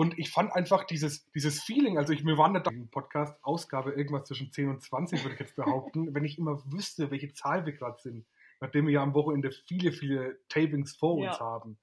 [0.00, 3.92] Und ich fand einfach dieses, dieses Feeling, also ich, mir waren da im Podcast Ausgabe
[3.92, 7.66] irgendwas zwischen 10 und 20, würde ich jetzt behaupten, wenn ich immer wüsste, welche Zahl
[7.66, 8.24] wir gerade sind,
[8.60, 11.40] nachdem wir ja am Wochenende viele, viele Tapings vor uns Ja.
[11.40, 11.78] haben.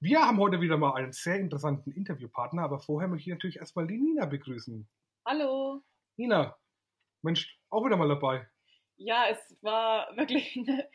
[0.00, 3.86] Wir haben heute wieder mal einen sehr interessanten Interviewpartner, aber vorher möchte ich natürlich erstmal
[3.86, 4.88] die Nina begrüßen.
[5.26, 5.82] Hallo.
[6.16, 6.56] Nina,
[7.20, 8.48] Mensch, auch wieder mal dabei.
[8.96, 10.88] Ja, es war wirklich eine,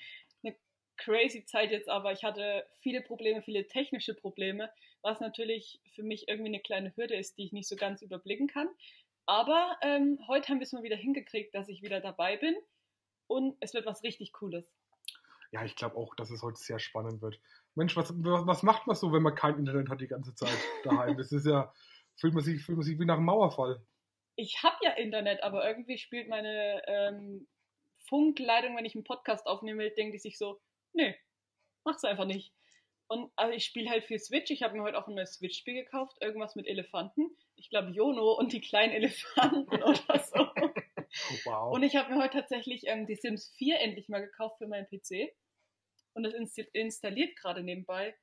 [0.44, 0.56] eine
[0.98, 4.72] crazy Zeit jetzt, aber ich hatte viele Probleme, viele technische Probleme,
[5.04, 8.48] was natürlich für mich irgendwie eine kleine Hürde ist, die ich nicht so ganz überblicken
[8.48, 8.68] kann.
[9.26, 12.56] Aber ähm, heute haben wir es mal wieder hingekriegt, dass ich wieder dabei bin
[13.28, 14.66] und es wird was richtig Cooles.
[15.52, 17.40] Ja, ich glaube auch, dass es heute sehr spannend wird.
[17.76, 21.16] Mensch, was, was macht man so, wenn man kein Internet hat die ganze Zeit daheim?
[21.16, 21.72] Das ist ja,
[22.16, 23.86] fühlt man sich, fühlt man sich wie nach einem Mauerfall.
[24.36, 27.48] Ich habe ja Internet, aber irgendwie spielt meine ähm,
[28.00, 30.60] Funkleitung, wenn ich einen Podcast aufnehme, denkt die sich so,
[30.94, 31.16] nee,
[31.84, 32.52] mach's einfach nicht.
[33.14, 34.50] Und also ich spiele halt viel Switch.
[34.50, 37.30] Ich habe mir heute auch ein neues Switch-Spiel gekauft, irgendwas mit Elefanten.
[37.56, 40.48] Ich glaube Jono und die kleinen Elefanten oder so.
[41.30, 41.72] Oh, wow.
[41.76, 44.88] Und ich habe mir heute tatsächlich ähm, die Sims 4 endlich mal gekauft für meinen
[44.88, 45.32] PC.
[46.16, 48.16] Und das insti installiert gerade nebenbei.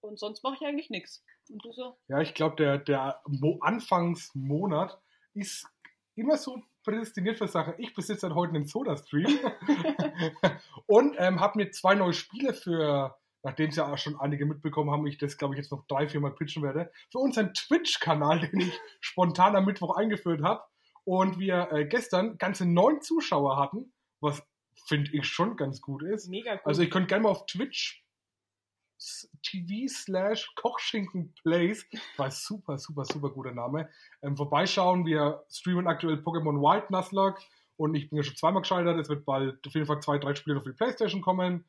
[0.00, 1.22] Und sonst mache ich eigentlich nichts.
[1.50, 1.98] Und du so?
[2.08, 4.98] Ja, ich glaube, der, der Mo Anfangsmonat
[5.34, 5.66] ist
[6.14, 7.74] immer so prädestiniert für Sachen.
[7.76, 9.26] Ich besitze seit heute einen Soda-Stream
[10.86, 14.90] und ähm, habe mir zwei neue Spiele für, nachdem es ja auch schon einige mitbekommen
[14.90, 18.40] haben, ich das, glaube ich, jetzt noch drei, vier Mal pitchen werde, für unseren Twitch-Kanal,
[18.48, 20.62] den ich spontan am Mittwoch eingeführt habe.
[21.04, 24.42] Und wir äh, gestern ganze neun Zuschauer hatten, was
[24.86, 26.28] finde ich schon ganz gut ist.
[26.28, 26.60] Mega cool.
[26.64, 28.02] Also ihr könnt gerne mal auf Twitch
[29.42, 33.88] TV slash Kochschinken Plays, war super, super, super guter Name,
[34.22, 35.04] ähm, vorbeischauen.
[35.06, 37.42] Wir streamen aktuell Pokémon White Nuzlocke
[37.76, 38.98] und ich bin ja schon zweimal gescheitert.
[38.98, 41.64] Es wird bald auf jeden Fall zwei, drei Spiele auf die Playstation kommen.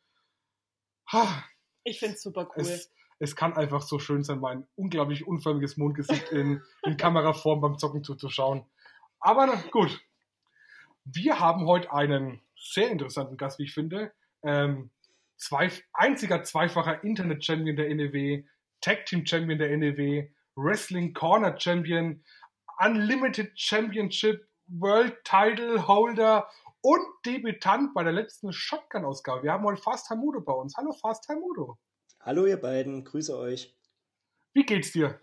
[1.11, 1.43] Ha,
[1.83, 2.64] ich finde es super cool.
[2.64, 7.77] es, es kann einfach so schön sein, mein unglaublich unförmiges Mondgesicht in, in Kameraform beim
[7.77, 8.66] Zocken zuzuschauen.
[9.20, 10.02] Aber gut.
[11.05, 14.14] Wir haben heute einen sehr interessanten Gast, wie ich finde.
[14.42, 14.89] Ähm,
[15.36, 18.43] zwei, einziger zweifacher Internet-Champion der NEW,
[18.82, 22.23] Tag-Team-Champion der NEW, Wrestling Corner Champion,
[22.80, 26.49] Unlimited Championship, World Title Holder
[26.83, 29.44] und Debütant bei der letzten Shotgun-Ausgabe.
[29.44, 30.76] Wir haben heute Fast Hamudo bei uns.
[30.76, 31.80] Hallo Fast Hamudo.
[32.20, 33.73] Hallo ihr beiden, grüße euch.
[34.52, 35.20] Wie geht's dir?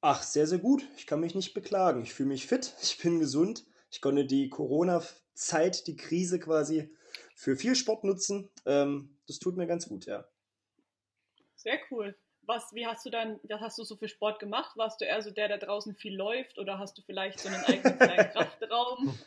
[0.00, 0.86] Ach, sehr, sehr gut.
[0.96, 2.02] Ich kann mich nicht beklagen.
[2.02, 3.66] Ich fühle mich fit, ich bin gesund.
[3.90, 6.94] Ich konnte die Corona-Zeit, die Krise quasi
[7.34, 8.48] für viel Sport nutzen.
[8.64, 10.24] Ähm, das tut mir ganz gut, ja.
[11.56, 12.16] Sehr cool.
[12.42, 14.76] Was, wie hast du dann, was hast du so für Sport gemacht?
[14.76, 17.64] Warst du eher so der, der draußen viel läuft oder hast du vielleicht so einen
[17.64, 19.18] eigenen kleinen Kraftraum?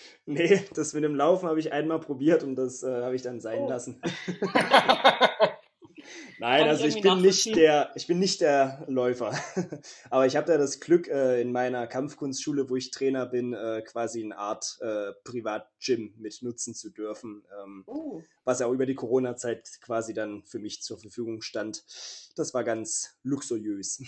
[0.26, 3.40] Nee, das mit dem Laufen habe ich einmal probiert und das äh, habe ich dann
[3.40, 3.68] sein Oh.
[3.68, 4.00] lassen.
[6.40, 9.32] Nein, Kann ich also ich irgendwie bin nicht der, ich bin nicht der Läufer.
[10.10, 13.82] Aber ich habe da das Glück, äh, in meiner Kampfkunstschule, wo ich Trainer bin, äh,
[13.82, 17.44] quasi eine Art äh, Privatgym mit nutzen zu dürfen.
[17.62, 21.82] Ähm, Oh, was ja auch über die Corona-Zeit quasi dann für mich zur Verfügung stand.
[22.36, 24.02] Das war ganz luxuriös.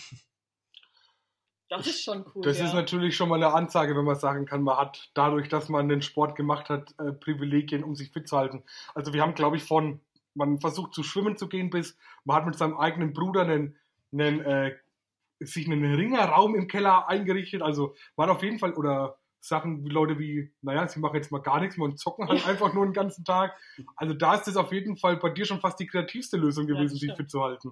[1.71, 2.41] Das ist schon cool.
[2.43, 2.65] Das ja.
[2.65, 5.87] ist natürlich schon mal eine Ansage, wenn man sagen kann, man hat dadurch, dass man
[5.87, 8.63] den Sport gemacht hat, äh, Privilegien, um sich fit zu halten.
[8.93, 10.01] Also wir haben, glaube ich, von,
[10.33, 13.77] man versucht zu schwimmen zu gehen, bis man hat mit seinem eigenen Bruder einen,
[14.11, 14.75] einen äh,
[15.39, 17.61] sich einen Ringerraum im Keller eingerichtet.
[17.61, 21.31] Also man hat auf jeden Fall, oder Sachen wie Leute wie, naja, sie machen jetzt
[21.31, 23.57] mal gar nichts mehr und zocken halt einfach nur den ganzen Tag.
[23.95, 26.75] Also da ist das auf jeden Fall bei dir schon fast die kreativste Lösung Ja,
[26.75, 27.71] gewesen, das sich fit zu halten.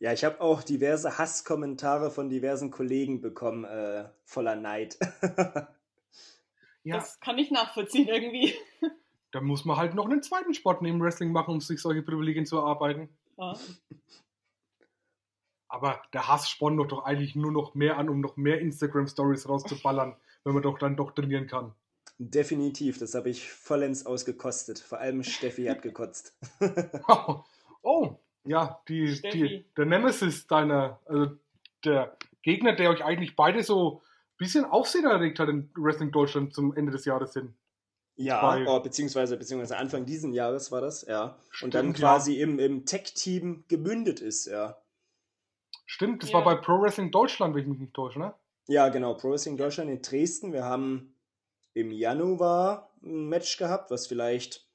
[0.00, 4.98] Ja, ich habe auch diverse Hasskommentare von diversen Kollegen bekommen, äh, voller Neid.
[6.84, 8.54] Ja, Das kann ich nachvollziehen irgendwie.
[9.32, 12.46] da muss man halt noch einen zweiten Sport neben Wrestling machen, um sich solche Privilegien
[12.46, 13.10] zu erarbeiten.
[13.36, 13.58] Ja.
[15.68, 19.50] Aber der Hass spornt doch, doch eigentlich nur noch mehr an, um noch mehr Instagram-Stories
[19.50, 21.74] rauszuballern, wenn man doch dann doch trainieren kann.
[22.16, 24.78] Definitiv, das habe ich vollends ausgekostet.
[24.78, 26.38] Vor allem Steffi hat gekotzt.
[27.82, 28.14] oh,
[28.48, 31.36] ja, die, die, der Nemesis deiner, also
[31.84, 36.54] der Gegner, der euch eigentlich beide so ein bisschen Aufsehen erregt hat in Wrestling Deutschland
[36.54, 37.54] zum Ende des Jahres sind.
[38.16, 41.36] Ja, oh, beziehungsweise, beziehungsweise Anfang diesen Jahres war das, ja.
[41.62, 42.08] Und dann Stimmt, ja.
[42.08, 44.78] quasi im, im Tech-Team gemündet ist, ja.
[45.86, 46.36] Stimmt, das Ja.
[46.36, 48.34] war bei Pro Wrestling Deutschland, wenn ich mich nicht täusche, ne?
[48.66, 50.52] Ja, genau, Pro Wrestling Deutschland in Dresden.
[50.52, 51.14] Wir haben
[51.74, 54.67] im Januar ein Match gehabt, was vielleicht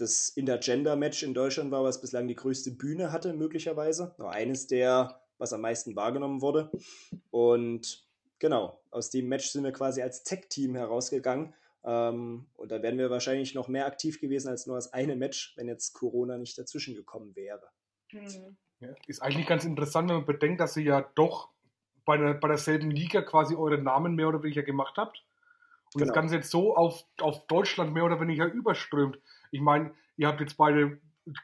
[0.00, 4.14] das Intergender-Match in Deutschland war, was bislang die größte Bühne hatte, möglicherweise.
[4.18, 6.70] Noch eines der, was am meisten wahrgenommen wurde.
[7.30, 8.06] Und
[8.38, 11.54] genau, aus dem Match sind wir quasi als Tech-Team herausgegangen.
[11.84, 15.54] Ähm, und da wären wir wahrscheinlich noch mehr aktiv gewesen als nur das eine Match,
[15.56, 17.70] wenn jetzt Corona nicht dazwischen gekommen wäre.
[18.10, 18.56] Hm.
[18.80, 21.50] Ja, ist eigentlich ganz interessant, wenn man bedenkt, dass sie ja doch
[22.04, 25.24] bei, der, bei derselben Liga quasi euren Namen mehr oder weniger gemacht habt.
[25.94, 26.14] Und das Genau.
[26.14, 29.18] Ganze jetzt so auf, auf Deutschland mehr oder weniger überströmt.
[29.50, 31.00] Ich meine, ihr habt jetzt beide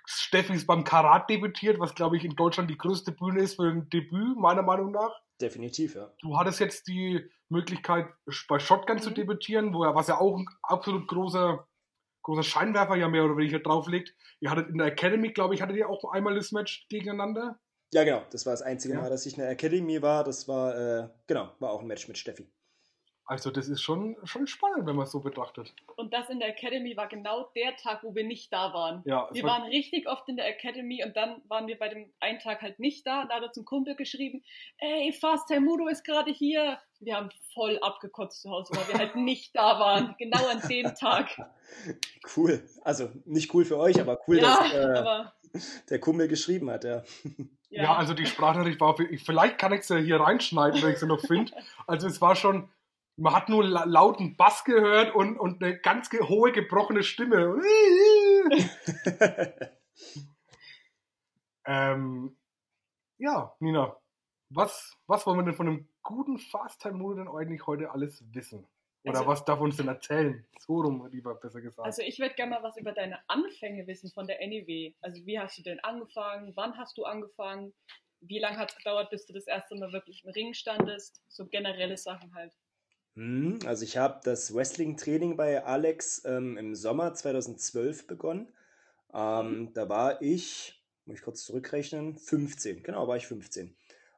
[0.06, 3.68] Steffi ist beim Karat debütiert, was glaube ich in Deutschland die größte Bühne ist für
[3.68, 5.20] ein Debüt, meiner Meinung nach.
[5.40, 6.10] Definitiv, ja.
[6.22, 8.08] Du hattest jetzt die Möglichkeit,
[8.48, 9.14] bei Shotgun zu Mhm.
[9.14, 11.68] debütieren, wo er, was ja auch ein absolut großer,
[12.22, 14.14] großer Scheinwerfer ja mehr oder weniger drauflegt.
[14.40, 17.60] Ihr hattet in der Academy, glaube ich, hattet ihr auch einmal das Match gegeneinander.
[17.92, 18.24] Ja, genau.
[18.30, 19.00] Das war das einzige Ja.
[19.02, 20.24] Mal, dass ich in der Academy war.
[20.24, 22.50] Das war, äh, genau, war auch ein Match mit Steffi.
[23.28, 25.74] Also das ist schon, schon spannend, wenn man es so betrachtet.
[25.96, 29.02] Und das in der Academy war genau der Tag, wo wir nicht da waren.
[29.04, 32.12] Ja, Wir war- waren richtig oft in der Academy und dann waren wir bei dem
[32.20, 33.24] einen Tag halt nicht da.
[33.24, 34.44] Da hat er zum Kumpel geschrieben,
[34.78, 36.78] ey, Fast Mudo ist gerade hier.
[37.00, 40.14] Wir haben voll abgekotzt zu Hause, weil wir halt nicht da waren.
[40.18, 41.28] Genau an dem Tag.
[42.36, 42.62] Cool.
[42.82, 45.32] Also nicht cool für euch, aber cool, ja, dass äh, aber
[45.90, 47.02] der Kumpel geschrieben hat, ja.
[47.70, 47.82] ja.
[47.82, 51.20] Ja, also die Sprachnachricht war, vielleicht kann ich sie hier reinschneiden, wenn ich sie noch
[51.20, 51.52] finde.
[51.86, 52.68] Also es war schon,
[53.16, 57.60] man hat nur la lauten Bass gehört und, und eine ganz hohe gebrochene Stimme.
[61.66, 62.36] ähm,
[63.18, 63.96] ja, Nina,
[64.50, 68.66] was, was wollen wir denn von einem guten Fast-Time-Mode denn eigentlich heute alles wissen?
[69.04, 70.46] Oder Also- was darf uns denn erzählen?
[70.58, 71.86] So rum, lieber besser gesagt.
[71.86, 74.92] Also ich würde gerne mal was über deine Anfänge wissen von der NEW.
[75.00, 76.52] Also wie hast du denn angefangen?
[76.56, 77.72] Wann hast du angefangen?
[78.20, 81.22] Wie lange hat es gedauert, bis du das erste Mal wirklich im Ring standest?
[81.28, 82.52] So generelle Sachen halt.
[83.16, 88.52] Hm, Also ich habe das Wrestling-Training bei Alex ähm, im Sommer 2012 begonnen.
[89.12, 92.82] Ähm, da war ich, muss ich kurz zurückrechnen, 15.
[92.82, 93.68] Genau, war ich 15.
[93.68, 93.74] Ähm,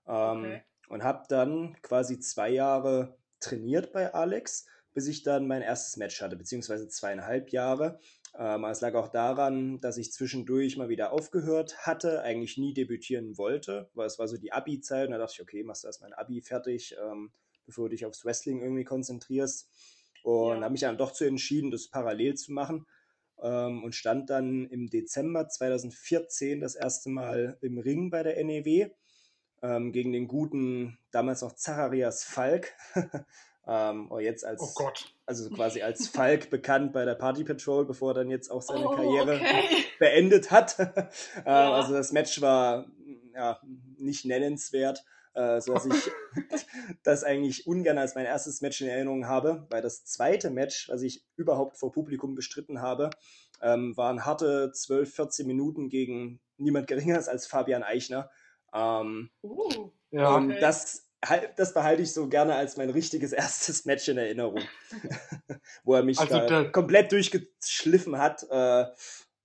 [0.09, 0.63] Okay.
[0.89, 6.23] Und habe dann quasi zwei Jahre trainiert bei Alex, bis ich dann mein erstes Match
[6.23, 8.01] hatte, beziehungsweise zweieinhalb Jahre.
[8.35, 13.37] Ähm, es lag auch daran, dass ich zwischendurch mal wieder aufgehört hatte, eigentlich nie debütieren
[13.37, 16.11] wollte, weil es war so die Abi-Zeit und da dachte ich, okay, machst du erstmal
[16.13, 17.33] ein Abi fertig, ähm,
[17.69, 19.69] bevor du dich aufs Wrestling irgendwie konzentrierst.
[20.25, 20.63] Und Ja.
[20.63, 22.87] habe mich dann doch zu entschieden, das parallel zu machen
[23.43, 28.89] ähm, und stand dann im Dezember 2014 das erste Mal im Ring bei der NEW
[29.63, 32.75] ähm, gegen den guten, damals noch Zacharias Falk.
[33.67, 35.15] ähm, oder jetzt als, oh Gott.
[35.27, 38.89] also quasi als Falk bekannt bei der Party Patrol, bevor er dann jetzt auch seine
[38.89, 39.85] oh, Karriere okay.
[39.99, 40.77] beendet hat.
[40.79, 40.87] ähm,
[41.45, 41.73] Ja.
[41.75, 42.87] Also das Match war
[43.35, 43.61] ja,
[43.99, 45.05] nicht nennenswert,
[45.39, 46.11] äh, sodass ich
[47.05, 51.03] das eigentlich ungern als mein erstes Match in Erinnerung habe, weil das zweite Match, was
[51.03, 53.11] ich überhaupt vor Publikum bestritten habe,
[53.63, 58.31] ähm, waren harte 12, 14 Minuten gegen niemand Geringeres als Fabian Eichner.
[58.75, 60.61] Ähm, Uh, Ja, und okay.
[60.61, 61.07] das,
[61.57, 64.63] das behalte ich so gerne als mein richtiges erstes Match in Erinnerung.
[65.85, 68.45] Wo er mich Also da der- komplett durchgeschliffen hat.
[68.51, 68.87] Äh,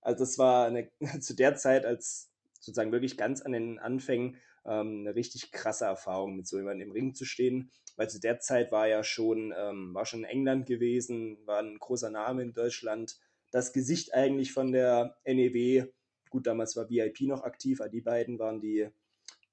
[0.00, 2.30] also das war eine, zu der Zeit als
[2.60, 6.92] sozusagen wirklich ganz an den Anfängen ähm, eine richtig krasse Erfahrung, mit so jemandem im
[6.92, 7.70] Ring zu stehen.
[7.96, 11.78] Weil zu der Zeit war ja schon, ähm, war schon in England gewesen, war ein
[11.78, 13.16] großer Name in Deutschland.
[13.50, 15.86] Das Gesicht eigentlich von der NEW,
[16.30, 18.88] gut, damals war VIP noch aktiv, aber die beiden waren die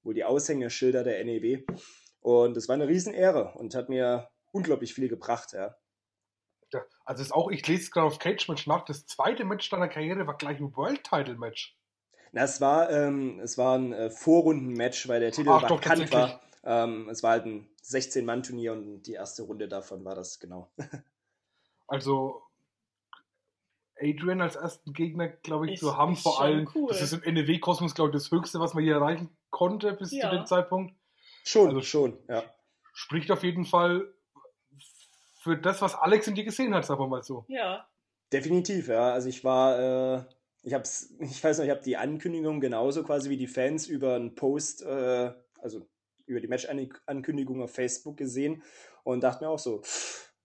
[0.02, 1.62] wohl die Aushängeschilder der NEW.
[2.20, 5.76] Und es war eine Riesenehre und hat mir unglaublich viel gebracht, ja.
[7.04, 9.88] Also ist auch, ich lese es gerade auf Cage Match nach, das zweite Match deiner
[9.88, 11.76] Karriere war gleich ein World Title Match.
[12.32, 16.00] Na, es war, ähm, es war ein äh, Vorrundenmatch, weil der Titel Ach, doch, vakant
[16.00, 16.12] tatsächlich.
[16.14, 16.40] war.
[16.64, 20.70] Ähm, es war halt ein 16-Mann-Turnier und die erste Runde davon war das, genau.
[21.88, 22.40] Also
[24.00, 26.68] Adrian als ersten Gegner, glaube ich, Ist- zu haben, vor allem.
[26.74, 26.88] cool.
[26.88, 30.30] Das ist im NEW-Kosmos, glaube ich, das Höchste, was man hier erreichen konnte bis Ja.
[30.30, 30.94] zu dem Zeitpunkt.
[31.44, 32.42] Schon, Also- schon, ja.
[32.94, 34.06] Spricht auf jeden Fall
[35.40, 37.44] für das, was Alex in dir gesehen hat, sagen wir mal so.
[37.48, 37.86] ja.
[38.32, 39.12] Definitiv, ja.
[39.12, 39.78] Also ich war,
[40.18, 40.24] äh,
[40.62, 44.14] ich hab's, ich weiß noch, ich habe die Ankündigung genauso quasi wie die Fans über
[44.16, 45.86] einen Post, äh, also
[46.26, 48.62] über die Match-Ankündigung auf Facebook gesehen
[49.04, 49.82] und dachte mir auch so,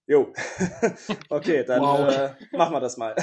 [0.07, 0.33] jo,
[1.29, 2.09] okay, dann Wow.
[2.09, 3.15] äh, machen wir das mal.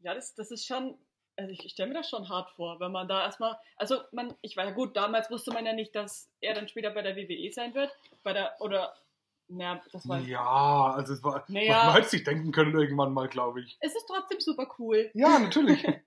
[0.00, 0.98] Ja, das, das ist schon,
[1.36, 4.34] also ich, ich stelle mir das schon hart vor, wenn man da erstmal, also man,
[4.42, 7.16] ich war ja gut, damals wusste man ja nicht, dass er dann später bei der
[7.16, 7.90] WWE sein wird,
[8.22, 8.94] bei der, oder,
[9.48, 11.84] naja, das war, Ja, also es war, Naja.
[11.86, 13.76] man hätte sich denken können irgendwann mal, glaube ich.
[13.80, 15.10] es ist trotzdem super cool.
[15.14, 15.84] Ja, natürlich.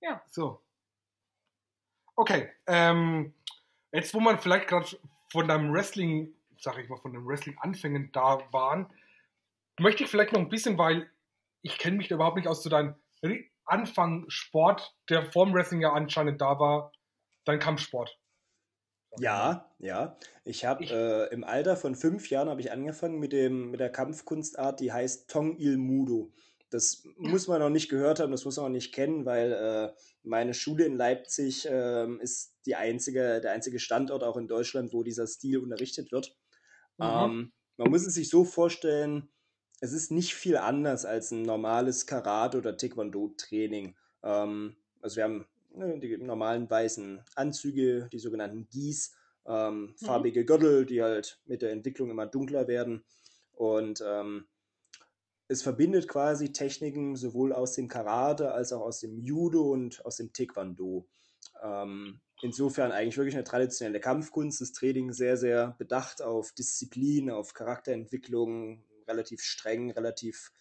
[0.00, 0.22] Ja.
[0.30, 0.60] So.
[2.14, 3.32] Okay, ähm,
[3.90, 4.86] jetzt wo man vielleicht gerade
[5.32, 8.86] von deinem Wrestling, sag ich mal, von den Wrestling-Anfängen da waren,
[9.80, 11.10] möchte ich vielleicht noch ein bisschen, weil
[11.62, 12.94] ich kenne mich da überhaupt nicht aus, zu deinem
[13.64, 16.92] Anfang Sport, der vorm Wrestling ja anscheinend da war,
[17.46, 18.18] dein Kampfsport.
[19.18, 20.16] Ja, ja.
[20.44, 23.90] Ich habe äh, im Alter von fünf Jahren habe ich angefangen mit dem mit der
[23.90, 26.32] Kampfkunstart, die heißt Tong Il Mudo.
[26.70, 29.92] das muss man noch nicht gehört haben, das muss man auch nicht kennen, weil äh,
[30.24, 35.04] meine Schule in Leipzig äh, ist die einzige, der einzige Standort auch in Deutschland, wo
[35.04, 36.36] dieser Stil unterrichtet wird.
[36.98, 37.04] Mhm.
[37.04, 39.28] Ähm, man muss es sich so vorstellen,
[39.80, 43.96] es ist nicht viel anders als ein normales Karate- oder Taekwondo-Training.
[44.22, 49.14] Ähm, also wir haben die normalen weißen Anzüge, die sogenannten Gis,
[49.46, 50.06] ähm, mhm.
[50.06, 53.04] farbige Gürtel, die halt mit der Entwicklung immer dunkler werden.
[53.52, 54.46] Und ähm,
[55.48, 60.16] es verbindet quasi Techniken sowohl aus dem Karate als auch aus dem Judo und aus
[60.16, 61.06] dem Taekwondo.
[61.62, 67.54] Ähm, insofern eigentlich wirklich eine traditionelle Kampfkunst, das Training sehr, sehr bedacht auf Disziplin, auf
[67.54, 70.52] Charakterentwicklung, relativ streng, relativ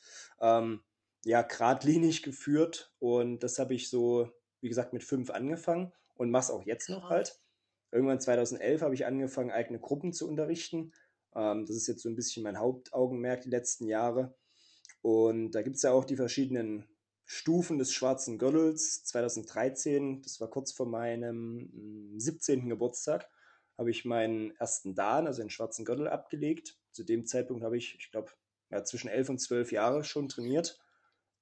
[0.42, 0.82] ähm,
[1.26, 2.94] ja, geradlinig geführt.
[3.00, 4.30] Und das habe ich so,
[4.64, 7.38] wie gesagt, mit fünf angefangen und mache es auch jetzt noch halt.
[7.92, 10.94] Irgendwann 2011 habe ich angefangen, eigene Gruppen zu unterrichten.
[11.36, 14.34] Ähm, das ist jetzt so ein bisschen mein Hauptaugenmerk die letzten Jahre.
[15.02, 16.88] Und da gibt es ja auch die verschiedenen
[17.26, 19.04] Stufen des schwarzen Gürtels.
[19.04, 22.62] 2013, das war kurz vor meinem 17.
[22.62, 23.30] Hm, Geburtstag,
[23.78, 26.78] habe ich meinen ersten Dan, also den schwarzen Gürtel, abgelegt.
[26.92, 28.32] Zu dem Zeitpunkt habe ich, ich glaube,
[28.70, 30.80] ja, zwischen 11 und 12 Jahre schon trainiert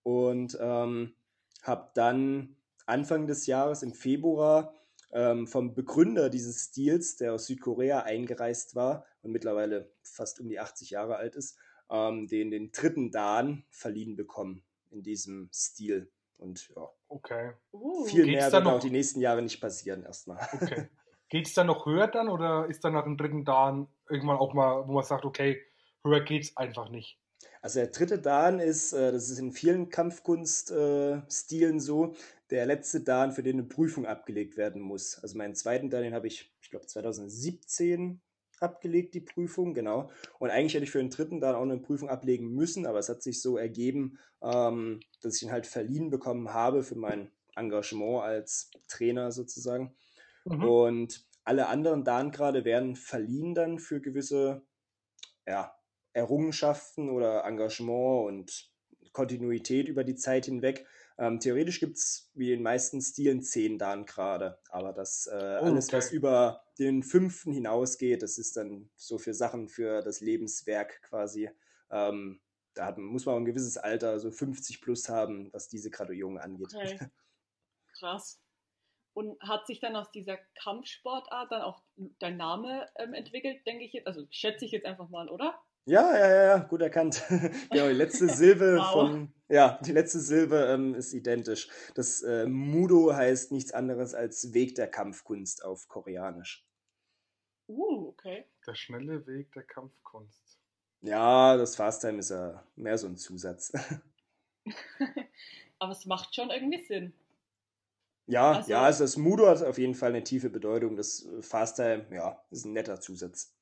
[0.01, 1.13] und ähm,
[1.62, 4.74] habe dann Anfang des Jahres im Februar
[5.12, 10.60] ähm, vom Begründer dieses Stils, der aus Südkorea eingereist war und mittlerweile fast um die
[10.60, 11.58] 80 Jahre alt ist,
[11.90, 16.12] ähm, den, den dritten Dan verliehen bekommen in diesem Stil.
[16.38, 17.54] Und ja, okay.
[17.72, 18.06] Uh.
[18.06, 18.74] viel Geht's mehr wird noch...
[18.74, 20.48] auch die nächsten Jahre nicht passieren erstmal.
[20.54, 20.88] Okay.
[21.30, 24.54] Geht es dann noch höher dann oder ist dann nach dem dritten Dan irgendwann auch
[24.54, 25.62] mal, wo man sagt, okay,
[26.04, 27.21] höher geht es einfach nicht?
[27.62, 32.15] Also der dritte Dan ist, äh, das ist in vielen Kampfkunststilen so,
[32.50, 35.20] der letzte Dan, für den eine Prüfung abgelegt werden muss.
[35.20, 38.20] Also meinen zweiten Dan, den habe ich, ich glaube 2017
[38.60, 40.12] abgelegt, die Prüfung, genau.
[40.39, 43.10] Und eigentlich hätte ich für den dritten dann auch eine Prüfung ablegen müssen, aber es
[43.10, 48.24] hat sich so ergeben, ähm, dass ich ihn halt verliehen bekommen habe für mein Engagement
[48.24, 49.96] als Trainer sozusagen.
[50.46, 50.63] Mhm.
[50.63, 54.62] Und alle anderen Dan-Grade werden verliehen dann für gewisse
[55.48, 55.74] ja,
[56.13, 58.72] Errungenschaften oder Engagement und
[59.12, 60.86] Kontinuität über die Zeit hinweg.
[61.18, 65.60] Ähm, theoretisch gibt es wie in den meisten Stilen zehn Dan gerade, aber das äh,
[65.62, 65.98] oh, alles, okay.
[65.98, 71.50] was über den fünften hinausgeht, das ist dann so für Sachen für das Lebenswerk quasi.
[71.91, 72.41] Ähm,
[72.74, 76.74] da hat, muss man ein gewisses Alter, so 50 plus haben, was diese Graduierung angeht.
[76.74, 77.00] Okay.
[78.00, 78.41] Krass.
[79.13, 81.84] Und hat sich dann aus dieser Kampfsportart dann auch
[82.20, 84.08] dein Name ähm, entwickelt, denke ich jetzt?
[84.08, 85.62] Also schätze ich jetzt einfach mal, oder?
[85.86, 87.24] Ja, ja, ja, gut erkannt.
[87.72, 88.92] genau, die letzte Silbe wow.
[88.92, 91.70] von, ja, die letzte Silbe ähm, ist identisch.
[91.96, 96.68] Das äh, Mudo heißt nichts anderes als Weg der Kampfkunst auf Koreanisch.
[97.68, 98.46] Uh, okay.
[98.68, 100.60] Der schnelle Weg der Kampfkunst.
[101.02, 103.72] Ja, das Fast-Time ist ja mehr so ein Zusatz.
[105.80, 107.14] Aber es macht schon irgendwie Sinn.
[108.28, 110.96] Ja, also, ja, also das Mudo hat auf jeden Fall eine tiefe Bedeutung.
[110.96, 113.56] Das äh, Fast-Time, ja, ist ein netter Zusatz.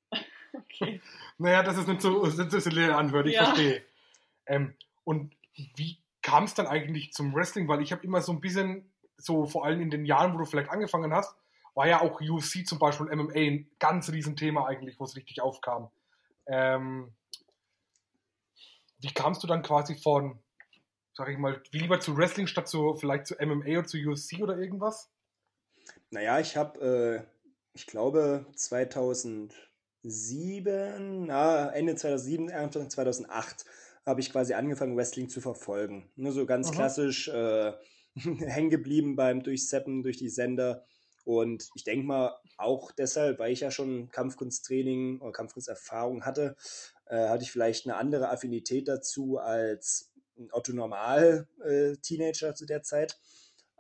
[0.80, 1.02] Okay.
[1.38, 3.46] naja, das ist nicht so, das ist leer anhört, ich ja.
[3.46, 3.84] verstehe.
[4.46, 5.36] Ähm, und
[5.76, 7.68] wie kam es dann eigentlich zum Wrestling?
[7.68, 10.46] Weil ich habe immer so ein bisschen, so vor allem in den Jahren, wo du
[10.46, 11.36] vielleicht angefangen hast,
[11.76, 15.42] war ja auch UFC zum Beispiel und MMA ein ganz Riesenthema eigentlich, wo es richtig
[15.42, 15.90] aufkam.
[16.48, 17.14] Ähm,
[19.00, 20.40] wie kamst du dann quasi von,
[21.14, 24.42] sag ich mal, wie lieber zu Wrestling statt zu vielleicht zu MMA oder zu UFC
[24.42, 25.10] oder irgendwas?
[26.10, 29.69] Naja, ich habe, äh, ich glaube, 2000
[30.04, 33.66] 2007, na, Ende 2007, Anfang 2008
[34.06, 36.10] habe ich quasi angefangen, Wrestling zu verfolgen.
[36.16, 36.76] Nur so ganz Aha.
[36.76, 37.74] klassisch äh,
[38.16, 40.86] hängen geblieben beim Durchseppen durch die Sender.
[41.26, 46.56] Und ich denke mal, auch deshalb, weil ich ja schon Kampfkunsttraining oder Kampfkunsterfahrung hatte,
[47.06, 52.82] äh, hatte ich vielleicht eine andere Affinität dazu als ein Otto Normal-Teenager äh, zu der
[52.82, 53.20] Zeit.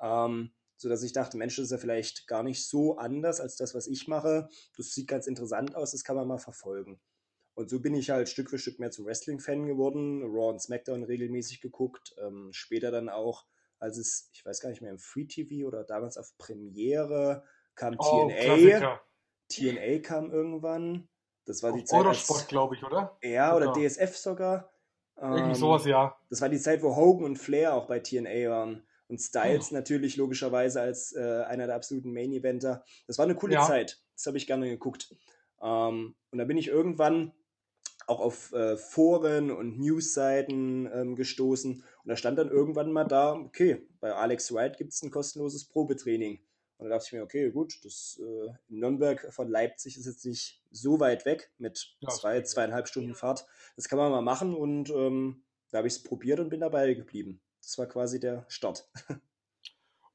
[0.01, 3.75] Ähm, sodass ich dachte, Mensch, das ist ja vielleicht gar nicht so anders als das,
[3.75, 4.48] was ich mache.
[4.77, 7.00] Das sieht ganz interessant aus, das kann man mal verfolgen.
[7.53, 11.03] Und so bin ich halt Stück für Stück mehr zum Wrestling-Fan geworden, Raw und SmackDown
[11.03, 13.45] regelmäßig geguckt, ähm, später dann auch,
[13.79, 17.43] als es, ich weiß gar nicht mehr, im Free TV oder damals auf Premiere
[17.75, 18.39] kam oh, TNA.
[18.39, 19.01] Klassiker.
[19.50, 21.09] TNA kam irgendwann.
[21.45, 22.00] Das war auf die Zeit.
[22.00, 23.17] Eurosport, glaube ich, oder?
[23.21, 24.71] Ja, oder, oder DSF sogar.
[25.17, 26.17] Irgendwie ähm, sowas, ja.
[26.29, 28.88] Das war die Zeit, wo Hogan und Flair auch bei TNA waren.
[29.09, 29.73] Und Styles oh.
[29.73, 32.85] natürlich logischerweise als äh, einer der absoluten Main-Eventer.
[33.07, 33.65] Das war eine coole ja.
[33.65, 34.01] Zeit.
[34.15, 35.13] Das habe ich gerne geguckt.
[35.61, 37.33] Ähm, und da bin ich irgendwann
[38.05, 41.73] auch auf äh, Foren und Newsseiten ähm, gestoßen.
[41.73, 45.65] Und da stand dann irgendwann mal da, okay, bei Alex Wright gibt es ein kostenloses
[45.65, 46.39] Probetraining.
[46.77, 50.25] Und da dachte ich mir, okay, gut, das äh, in Nürnberg von Leipzig ist jetzt
[50.25, 53.45] nicht so weit weg mit zwei, zweieinhalb Stunden Fahrt.
[53.75, 56.93] Das kann man mal machen und ähm, da habe ich es probiert und bin dabei
[56.93, 57.41] geblieben.
[57.61, 58.89] Das war quasi der Start.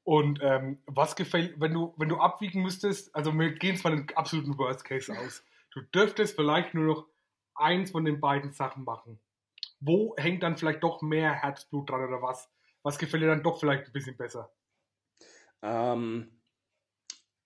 [0.03, 4.07] Und ähm, was gefällt, wenn du, wenn du abwiegen müsstest, also wir gehen zwar den
[4.15, 5.43] absoluten Worst Case aus.
[5.71, 7.07] Du dürftest vielleicht nur noch
[7.55, 9.19] eins von den beiden Sachen machen.
[9.79, 12.51] Wo hängt dann vielleicht doch mehr Herzblut dran oder was?
[12.83, 14.51] Was gefällt dir dann doch vielleicht ein bisschen besser?
[15.63, 16.39] Ähm,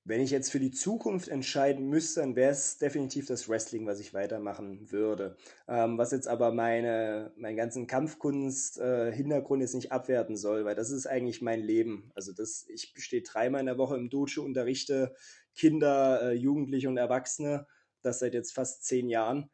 [0.06, 4.00] wenn ich jetzt für die Zukunft entscheiden müsste, dann wäre es definitiv das Wrestling, was
[4.00, 5.38] ich weitermachen würde.
[5.68, 10.90] Ähm, was jetzt aber meine, meinen ganzen Kampfkunst-Hintergrund äh, jetzt nicht abwerten soll, weil das
[10.90, 12.12] ist eigentlich mein Leben.
[12.16, 15.14] Also das, ich stehe dreimal in der Woche im Dojo, unterrichte
[15.56, 17.68] Kinder, äh, Jugendliche und Erwachsene,
[18.02, 19.50] das seit jetzt fast zehn Jahren.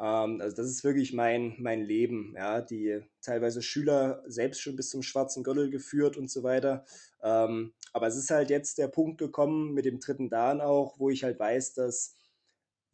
[0.00, 4.90] Ähm, also das ist wirklich mein, mein Leben, ja, die teilweise Schüler selbst schon bis
[4.90, 6.84] zum schwarzen Gürtel geführt und so weiter.
[7.22, 11.10] Ähm, aber es ist halt jetzt der Punkt gekommen mit dem dritten Dan auch, wo
[11.10, 12.16] ich halt weiß, dass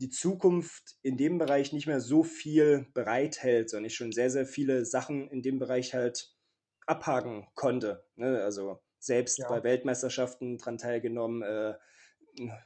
[0.01, 4.47] die Zukunft in dem Bereich nicht mehr so viel bereithält, sondern ich schon sehr, sehr
[4.47, 6.35] viele Sachen in dem Bereich halt
[6.87, 8.05] abhaken konnte.
[8.17, 8.43] Ne?
[8.43, 9.49] Also selbst ja.
[9.49, 11.75] bei Weltmeisterschaften dran teilgenommen, äh,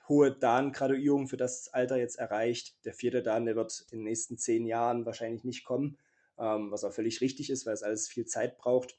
[0.09, 2.77] hohe Dan-Graduierung für das Alter jetzt erreicht.
[2.85, 5.99] Der vierte Dan, der wird in den nächsten zehn Jahren wahrscheinlich nicht kommen,
[6.39, 8.99] ähm, was auch völlig richtig ist, weil es alles viel Zeit braucht.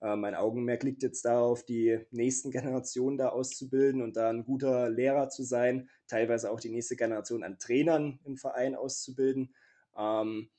[0.00, 4.88] Äh, mein Augenmerk liegt jetzt darauf, die nächsten Generationen da auszubilden und da ein guter
[4.88, 9.54] Lehrer zu sein, teilweise auch die nächste Generation an Trainern im Verein auszubilden.
[9.96, 10.50] Ähm,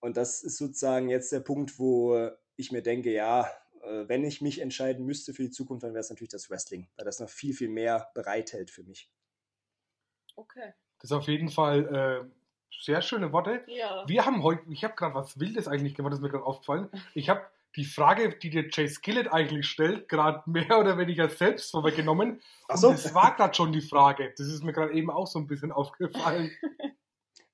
[0.00, 3.50] und das ist sozusagen jetzt der Punkt, wo ich mir denke, ja,
[4.06, 7.04] wenn ich mich entscheiden müsste für die Zukunft, dann wäre es natürlich das Wrestling, weil
[7.04, 9.10] das noch viel, viel mehr bereithält für mich.
[10.34, 10.74] Okay.
[10.98, 12.30] Das ist auf jeden Fall äh,
[12.82, 13.64] sehr schöne Worte.
[13.66, 14.04] Ja.
[14.06, 16.88] Wir haben heute, ich habe gerade was Wildes eigentlich gemacht, das ist mir gerade aufgefallen.
[17.14, 17.42] Ich habe
[17.76, 22.40] die Frage, die dir Jay Skillett eigentlich stellt, gerade mehr oder weniger selbst vorweggenommen.
[22.68, 22.90] Ach so.
[22.90, 24.32] das war gerade schon die Frage.
[24.36, 26.50] Das ist mir gerade eben auch so ein bisschen aufgefallen.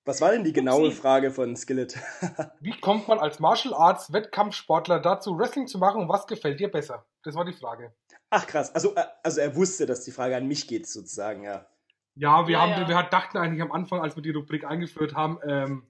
[0.05, 0.97] Was war denn die genaue Upsi.
[0.97, 1.97] Frage von Skillet?
[2.61, 6.71] Wie kommt man als Martial Arts Wettkampfsportler dazu, Wrestling zu machen und was gefällt dir
[6.71, 7.07] besser?
[7.23, 7.95] Das war die Frage.
[8.31, 11.67] Ach krass, also, äh, also er wusste, dass die Frage an mich geht, sozusagen, ja.
[12.15, 12.89] Ja, wir, ja, haben, ja.
[12.89, 15.87] wir dachten eigentlich am Anfang, als wir die Rubrik eingeführt haben, ähm,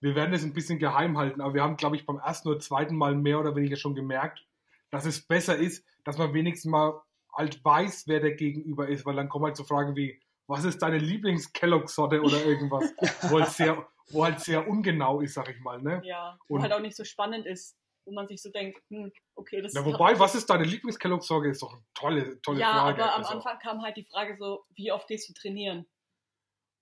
[0.00, 2.58] wir werden es ein bisschen geheim halten, aber wir haben, glaube ich, beim ersten oder
[2.58, 4.44] zweiten Mal mehr oder weniger schon gemerkt,
[4.90, 7.00] dass es besser ist, dass man wenigstens mal
[7.32, 10.80] halt weiß, wer der Gegenüber ist, weil dann kommen halt so Fragen wie, was ist
[10.82, 12.92] deine Lieblings-Kellogg-Sorte oder irgendwas,
[13.30, 15.80] wo, halt sehr, wo halt sehr ungenau ist, sag ich mal.
[15.80, 16.00] Ne?
[16.04, 19.12] Ja, wo Und, halt auch nicht so spannend ist, wo man sich so denkt, hm,
[19.34, 19.84] okay, das ist.
[19.84, 23.00] Wobei, was ist deine Lieblings-Kellogg-Sorte, ist doch eine tolle, tolle ja, Frage.
[23.00, 23.34] Ja, aber am also.
[23.34, 25.86] Anfang kam halt die Frage so, wie oft gehst du trainieren?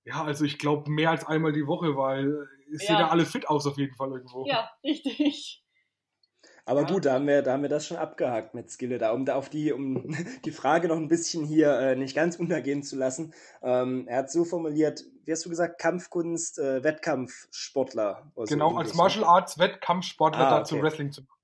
[0.05, 2.89] Ja, also ich glaube mehr als einmal die Woche, weil es ja.
[2.89, 4.47] sehen ja alle fit aus auf jeden Fall irgendwo.
[4.47, 5.63] Ja, richtig.
[6.71, 9.25] Aber gut, da haben, wir, da haben wir das schon abgehakt mit Skille da, um
[9.25, 12.95] da auf die, um die Frage noch ein bisschen hier äh, nicht ganz untergehen zu
[12.95, 13.35] lassen.
[13.61, 18.31] Ähm, er hat so formuliert, wie hast du gesagt, Kampfkunst, äh, Wettkampfsportler.
[18.49, 20.85] Genau, als Martial Arts Wettkampfsportler ah, dazu okay.
[20.85, 21.41] Wrestling zu machen.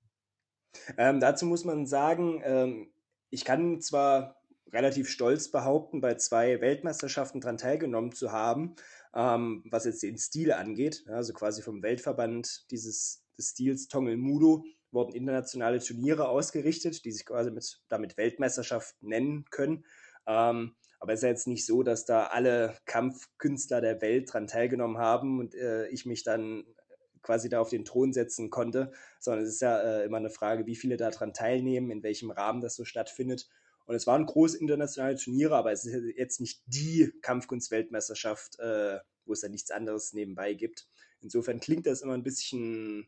[0.97, 2.89] Ähm, dazu muss man sagen, ähm,
[3.29, 4.37] ich kann zwar
[4.71, 8.77] relativ stolz behaupten, bei zwei Weltmeisterschaften daran teilgenommen zu haben,
[9.13, 14.63] ähm, was jetzt den Stil angeht, also quasi vom Weltverband dieses des Stils Tongel Mudo
[14.97, 19.85] wurden internationale Turniere ausgerichtet, die sich quasi mit, damit Weltmeisterschaft nennen können.
[20.25, 24.47] Ähm, aber es ist ja jetzt nicht so, dass da alle Kampfkünstler der Welt daran
[24.47, 26.65] teilgenommen haben und äh, ich mich dann
[27.21, 30.65] quasi da auf den Thron setzen konnte, sondern es ist ja äh, immer eine Frage,
[30.65, 33.47] wie viele daran teilnehmen, in welchem Rahmen das so stattfindet.
[33.85, 39.33] Und es waren große internationale Turniere, aber es ist jetzt nicht die Kampfkunst-Weltmeisterschaft, äh, wo
[39.33, 40.87] es dann nichts anderes nebenbei gibt.
[41.21, 43.07] Insofern klingt das immer ein bisschen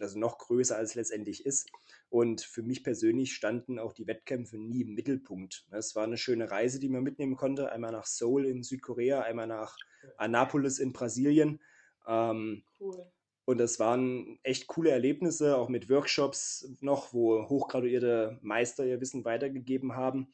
[0.00, 1.68] also noch größer als es letztendlich ist.
[2.08, 5.66] Und für mich persönlich standen auch die Wettkämpfe nie im Mittelpunkt.
[5.70, 7.72] Es war eine schöne Reise, die man mitnehmen konnte.
[7.72, 9.76] Einmal nach Seoul in Südkorea, einmal nach
[10.18, 11.60] Anápolis in Brasilien.
[12.06, 13.06] Ähm, cool.
[13.46, 19.24] Und das waren echt coole Erlebnisse, auch mit Workshops noch, wo hochgraduierte Meister ihr Wissen
[19.24, 20.32] weitergegeben haben.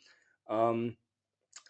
[0.49, 0.97] Ähm,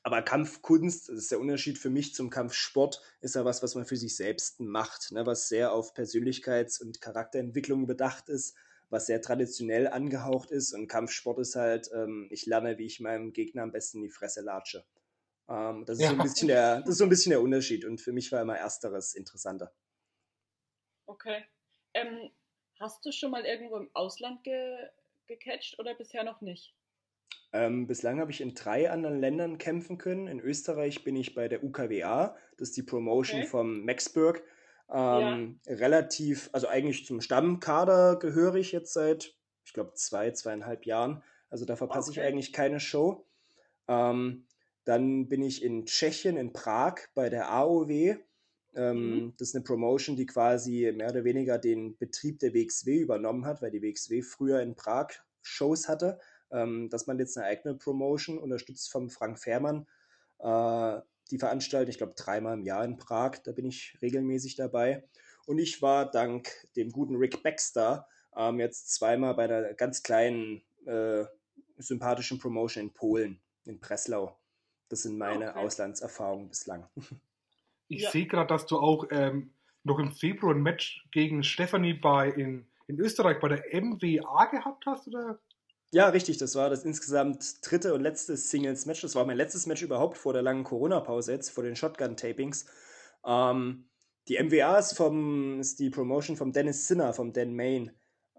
[0.02, 3.84] aber Kampfkunst, das ist der Unterschied für mich zum Kampfsport, ist ja was, was man
[3.84, 5.26] für sich selbst macht, ne?
[5.26, 8.56] was sehr auf Persönlichkeits- und Charakterentwicklung bedacht ist,
[8.88, 10.72] was sehr traditionell angehaucht ist.
[10.72, 14.10] Und Kampfsport ist halt, ähm, ich lerne, wie ich meinem Gegner am besten in die
[14.10, 14.86] Fresse latsche.
[15.48, 16.10] Ähm, das, ist ja.
[16.10, 17.84] so ein bisschen der, das ist so ein bisschen der Unterschied.
[17.84, 19.72] Und für mich war immer Ersteres interessanter.
[21.06, 21.44] Okay.
[21.92, 22.30] Ähm,
[22.78, 24.88] hast du schon mal irgendwo im Ausland ge
[25.26, 26.74] gecatcht oder bisher noch nicht?
[27.52, 30.28] Ähm, bislang habe ich in drei anderen Ländern kämpfen können.
[30.28, 33.48] In Österreich bin ich bei der UKWA, das ist die Promotion okay.
[33.48, 34.42] vom Maxburg.
[34.92, 35.74] Ähm, ja.
[35.74, 41.22] Relativ, also eigentlich zum Stammkader gehöre ich jetzt seit, ich glaube, zwei, zweieinhalb Jahren.
[41.48, 42.20] Also da verpasse okay.
[42.20, 43.26] ich eigentlich keine Show.
[43.88, 44.46] Ähm,
[44.84, 47.90] dann bin ich in Tschechien, in Prag bei der AOW.
[47.90, 48.16] Ähm,
[48.74, 49.34] mhm.
[49.38, 53.60] Das ist eine Promotion, die quasi mehr oder weniger den Betrieb der WXW übernommen hat,
[53.62, 55.08] weil die WXW früher in Prag
[55.42, 56.20] Shows hatte.
[56.52, 59.86] Ähm, dass man jetzt eine eigene Promotion unterstützt vom Frank Fährmann.
[60.38, 63.38] Äh, die veranstalten, ich glaube, dreimal im Jahr in Prag.
[63.44, 65.04] Da bin ich regelmäßig dabei.
[65.46, 70.62] Und ich war dank dem guten Rick Baxter ähm, jetzt zweimal bei einer ganz kleinen,
[70.86, 71.24] äh,
[71.76, 74.38] sympathischen Promotion in Polen, in Breslau.
[74.88, 75.58] Das sind meine okay.
[75.58, 76.88] Auslandserfahrungen bislang.
[77.92, 78.10] Ich ja.
[78.12, 82.68] sehe gerade, dass du auch ähm, noch im Februar ein Match gegen Stefanie bei in,
[82.86, 85.40] in Österreich bei der MWA gehabt hast, oder?
[85.92, 86.38] Ja, richtig.
[86.38, 89.00] Das war das insgesamt dritte und letzte Singles-Match.
[89.00, 92.66] Das war mein letztes Match überhaupt vor der langen Corona-Pause jetzt, vor den Shotgun-Tapings.
[93.24, 93.88] Ähm,
[94.28, 97.90] die MWA ist, vom, ist die Promotion vom Dennis Sinner, vom Dan Main.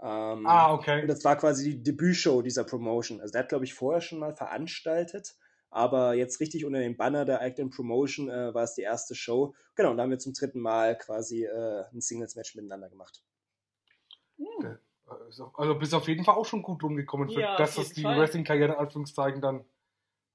[0.02, 1.02] Ähm, ah, okay.
[1.02, 3.20] Und das war quasi die Debütshow dieser Promotion.
[3.20, 5.36] Also der hat, glaube ich, vorher schon mal veranstaltet.
[5.70, 9.54] Aber jetzt richtig unter dem Banner der eigenen Promotion äh, war es die erste Show.
[9.76, 13.24] Genau, und da haben wir zum dritten Mal quasi äh, ein Singles-Match miteinander gemacht.
[14.38, 14.80] Hm.
[15.54, 18.74] Also bist auf jeden Fall auch schon gut rumgekommen, für ja, das, dass die Wrestling-Karriere
[18.74, 19.66] in Anführungszeichen dann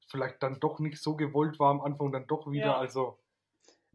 [0.06, 2.66] vielleicht dann doch nicht so gewollt war am Anfang dann doch wieder.
[2.66, 2.78] Ja.
[2.78, 3.18] Also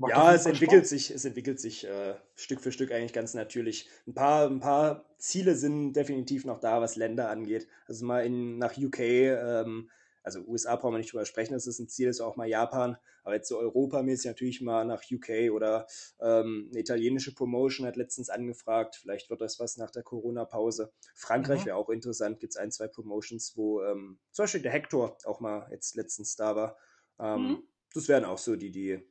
[0.08, 3.89] ja, es entwickelt, sich, es entwickelt sich äh, Stück für Stück eigentlich ganz natürlich.
[4.08, 7.67] Ein paar, ein paar Ziele sind definitiv noch da, was Länder angeht.
[7.88, 9.89] Also mal in, nach UK ähm,
[10.24, 12.98] also USA brauchen wir nicht drüber sprechen, das ist ein Ziel, ist auch mal Japan,
[13.24, 15.88] aber jetzt so europamäßig natürlich mal nach UK oder
[16.20, 20.92] ähm, eine italienische Promotion hat letztens angefragt, vielleicht wird das was nach der Corona-Pause.
[21.16, 21.66] Frankreich mhm.
[21.68, 25.40] wäre auch interessant, gibt es ein, zwei Promotions, wo ähm, zum Beispiel der Hector auch
[25.40, 26.78] mal jetzt letztens da war.
[27.20, 27.64] Ähm, mhm.
[27.94, 29.02] Das wären auch so die, die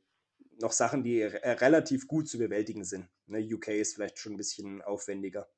[0.59, 3.09] noch Sachen, die relativ gut zu bewältigen sind.
[3.25, 5.49] Ne, UK ist vielleicht schon ein bisschen aufwendiger.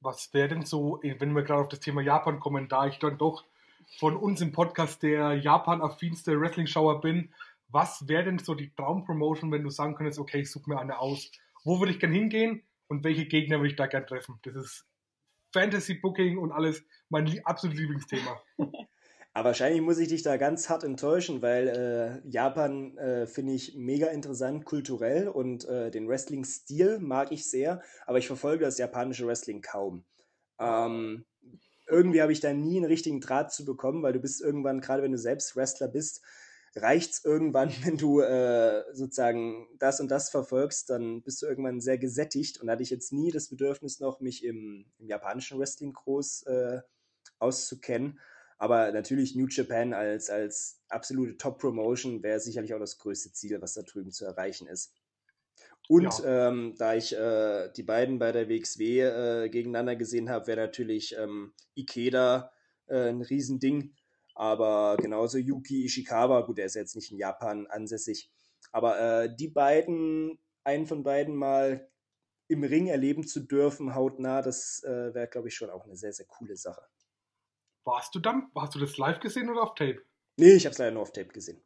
[0.00, 3.18] Was wäre denn so, wenn wir gerade auf das Thema Japan kommen, da ich dann
[3.18, 3.44] doch
[3.98, 7.32] von uns im Podcast der Japan-affinste Wrestling-Schauer bin,
[7.68, 10.98] was wäre denn so die Traumpromotion, wenn du sagen könntest, okay, ich suche mir eine
[10.98, 11.30] aus?
[11.64, 14.38] Wo würde ich gern hingehen und welche Gegner würde ich da gern treffen?
[14.42, 14.86] Das ist
[15.52, 18.40] Fantasy Booking und alles mein absolutes Lieblingsthema.
[19.36, 23.74] Aber wahrscheinlich muss ich dich da ganz hart enttäuschen, weil äh, Japan äh, finde ich
[23.76, 29.26] mega interessant kulturell und äh, den Wrestling-Stil mag ich sehr, aber ich verfolge das japanische
[29.26, 30.04] Wrestling kaum.
[30.58, 31.26] Ähm,
[31.88, 35.02] irgendwie habe ich da nie einen richtigen Draht zu bekommen, weil du bist irgendwann, gerade
[35.02, 36.22] wenn du selbst Wrestler bist,
[36.74, 41.80] reicht es irgendwann, wenn du äh, sozusagen das und das verfolgst, dann bist du irgendwann
[41.80, 45.92] sehr gesättigt und hatte ich jetzt nie das Bedürfnis noch, mich im, im japanischen Wrestling
[45.92, 46.80] groß äh,
[47.38, 48.20] auszukennen.
[48.58, 53.74] Aber natürlich New Japan als, als absolute Top-Promotion wäre sicherlich auch das größte Ziel, was
[53.74, 54.94] da drüben zu erreichen ist.
[55.88, 56.48] Und ja.
[56.48, 61.16] ähm, da ich äh, die beiden bei der WXW äh, gegeneinander gesehen habe, wäre natürlich
[61.16, 62.50] ähm, Ikeda
[62.86, 63.94] äh, ein Riesending.
[64.34, 68.30] Aber genauso Yuki Ishikawa, gut, er ist jetzt nicht in Japan ansässig.
[68.72, 71.88] Aber äh, die beiden, einen von beiden mal
[72.48, 76.12] im Ring erleben zu dürfen, hautnah, das äh, wäre, glaube ich, schon auch eine sehr,
[76.12, 76.82] sehr coole Sache.
[77.84, 78.50] Warst du dann?
[78.54, 80.02] Hast du das live gesehen oder auf Tape?
[80.36, 81.64] Nee, ich habe es leider nur auf Tape gesehen.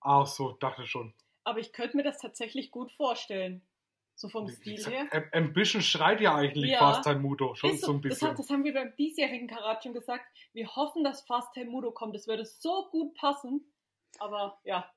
[0.00, 1.14] Ach so, dachte schon.
[1.50, 3.60] Aber ich könnte mir das tatsächlich gut vorstellen.
[4.14, 5.08] So vom Stil her.
[5.32, 6.78] Ambition schreit ja eigentlich ja.
[6.78, 8.28] Fast Time Mudo schon so, so, ein bisschen.
[8.28, 10.24] Das, das, haben wir beim diesjährigen Karat schon gesagt.
[10.52, 12.14] Wir hoffen, dass Fast Time Mudo kommt.
[12.14, 13.64] Das würde so gut passen.
[14.20, 14.88] Aber ja.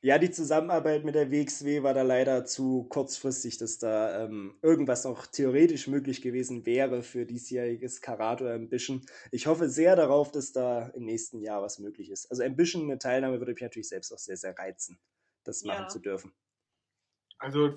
[0.00, 5.04] Ja, die Zusammenarbeit mit der WXW war da leider zu kurzfristig, dass da ähm, irgendwas
[5.04, 9.06] noch theoretisch möglich gewesen wäre für diesjähriges Karat oder Ambition.
[9.32, 12.30] Ich hoffe sehr darauf, dass da im nächsten Jahr was möglich ist.
[12.30, 15.00] Also Ambition, eine Teilnahme würde mich natürlich selbst auch sehr, sehr reizen
[15.48, 15.88] das machen ja.
[15.88, 16.32] zu dürfen.
[17.38, 17.74] Also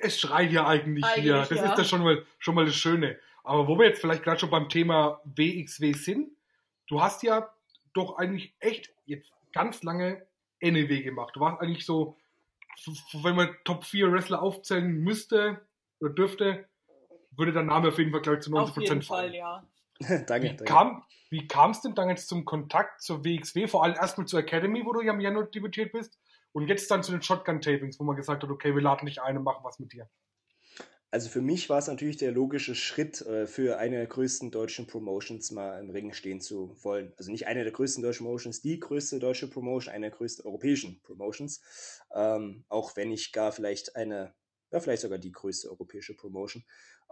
[0.00, 1.36] es schreit ja eigentlich, eigentlich hier.
[1.36, 1.70] Das ja.
[1.70, 3.18] ist das schon mal, schon mal das Schöne.
[3.42, 6.30] Aber wo wir jetzt vielleicht gerade schon beim Thema WXW sind,
[6.88, 7.52] du hast ja
[7.92, 10.26] doch eigentlich echt jetzt ganz lange
[10.60, 11.36] NEW gemacht.
[11.36, 12.16] Du warst eigentlich so,
[13.22, 15.60] wenn man Top 4 Wrestler aufzählen müsste
[16.00, 16.66] oder dürfte,
[17.36, 19.32] würde dein Name auf jeden Fall gleich zu 90% auf jeden fallen.
[19.32, 19.64] Fall, ja.
[20.26, 20.64] danke, wie danke.
[20.64, 23.66] Kam, wie kam es denn dann jetzt zum Kontakt zur WXW?
[23.66, 26.18] Vor allem erstmal zur Academy, wo du ja im Januar debütiert bist.
[26.54, 29.36] Und jetzt dann zu den Shotgun-Tapings, wo man gesagt hat, okay, wir laden dich ein
[29.36, 30.08] und machen was mit dir.
[31.10, 34.86] Also für mich war es natürlich der logische Schritt, äh, für eine der größten deutschen
[34.86, 37.12] Promotions mal im Ring stehen zu wollen.
[37.16, 41.00] Also nicht eine der größten deutschen Promotions, die größte deutsche Promotion, eine der größten europäischen
[41.02, 41.60] Promotions.
[42.14, 44.32] Ähm, auch wenn ich gar vielleicht eine,
[44.70, 46.64] ja vielleicht sogar die größte europäische Promotion.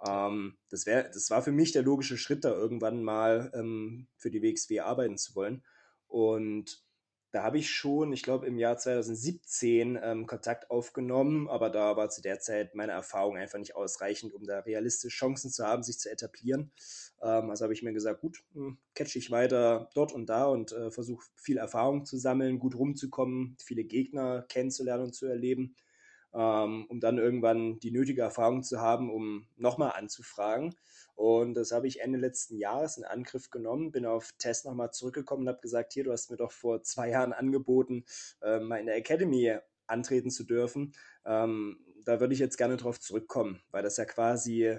[0.07, 4.31] Ähm, das, wär, das war für mich der logische Schritt, da irgendwann mal ähm, für
[4.31, 5.65] die WXW arbeiten zu wollen.
[6.07, 6.85] Und
[7.33, 12.11] da habe ich schon, ich glaube, im Jahr 2017 ähm, Kontakt aufgenommen, aber da war
[12.11, 15.99] zu der Zeit meine Erfahrung einfach nicht ausreichend, um da realistische Chancen zu haben, sich
[15.99, 16.73] zu etablieren.
[17.23, 20.73] Ähm, also habe ich mir gesagt, gut, hm, catch ich weiter dort und da und
[20.73, 25.75] äh, versuche viel Erfahrung zu sammeln, gut rumzukommen, viele Gegner kennenzulernen und zu erleben.
[26.35, 30.75] Ähm, um dann irgendwann die nötige Erfahrung zu haben, um nochmal anzufragen.
[31.15, 35.43] Und das habe ich Ende letzten Jahres in Angriff genommen, bin auf Test nochmal zurückgekommen
[35.43, 38.05] und habe gesagt, hier, du hast mir doch vor zwei Jahren angeboten,
[38.41, 40.95] äh, mal in der Academy antreten zu dürfen.
[41.25, 44.79] Ähm, da würde ich jetzt gerne drauf zurückkommen, weil das ja quasi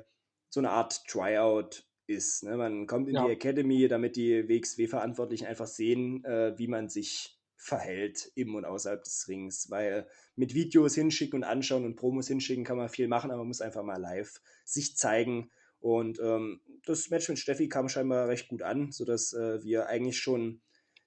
[0.50, 2.44] so eine Art Tryout ist.
[2.44, 2.58] Ne?
[2.58, 3.26] Man kommt in ja.
[3.26, 9.04] die Academy, damit die WXW-Verantwortlichen einfach sehen, äh, wie man sich verhält im und außerhalb
[9.04, 13.32] des Rings, weil mit Videos hinschicken und anschauen und Promos hinschicken kann man viel machen,
[13.32, 15.49] aber man muss einfach mal live sich zeigen.
[15.80, 20.19] Und ähm, das Match mit Steffi kam scheinbar recht gut an, sodass äh, wir eigentlich
[20.19, 20.62] schon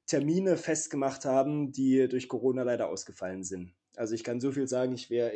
[0.06, 3.74] Termine festgemacht haben, die durch Corona leider ausgefallen sind.
[3.94, 5.32] Also ich kann so viel sagen, ich wäre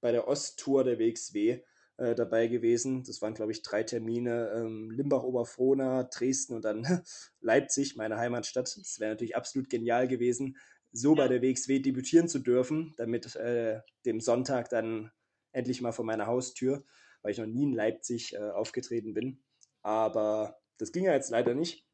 [0.00, 1.60] bei der Osttour der WXW
[1.98, 3.04] äh, dabei gewesen.
[3.04, 4.52] Das waren, glaube ich, drei Termine.
[4.54, 7.02] Ähm, Limbach, Oberfrohna, Dresden und dann
[7.40, 8.74] Leipzig, meine Heimatstadt.
[8.76, 10.56] Das wäre natürlich absolut genial gewesen,
[10.92, 15.10] so bei der WXW debütieren zu dürfen, damit äh, dem Sonntag dann
[15.52, 16.84] endlich mal vor meiner Haustür,
[17.22, 19.42] weil ich noch nie in Leipzig äh, aufgetreten bin.
[19.82, 21.84] Aber das ging ja jetzt leider nicht.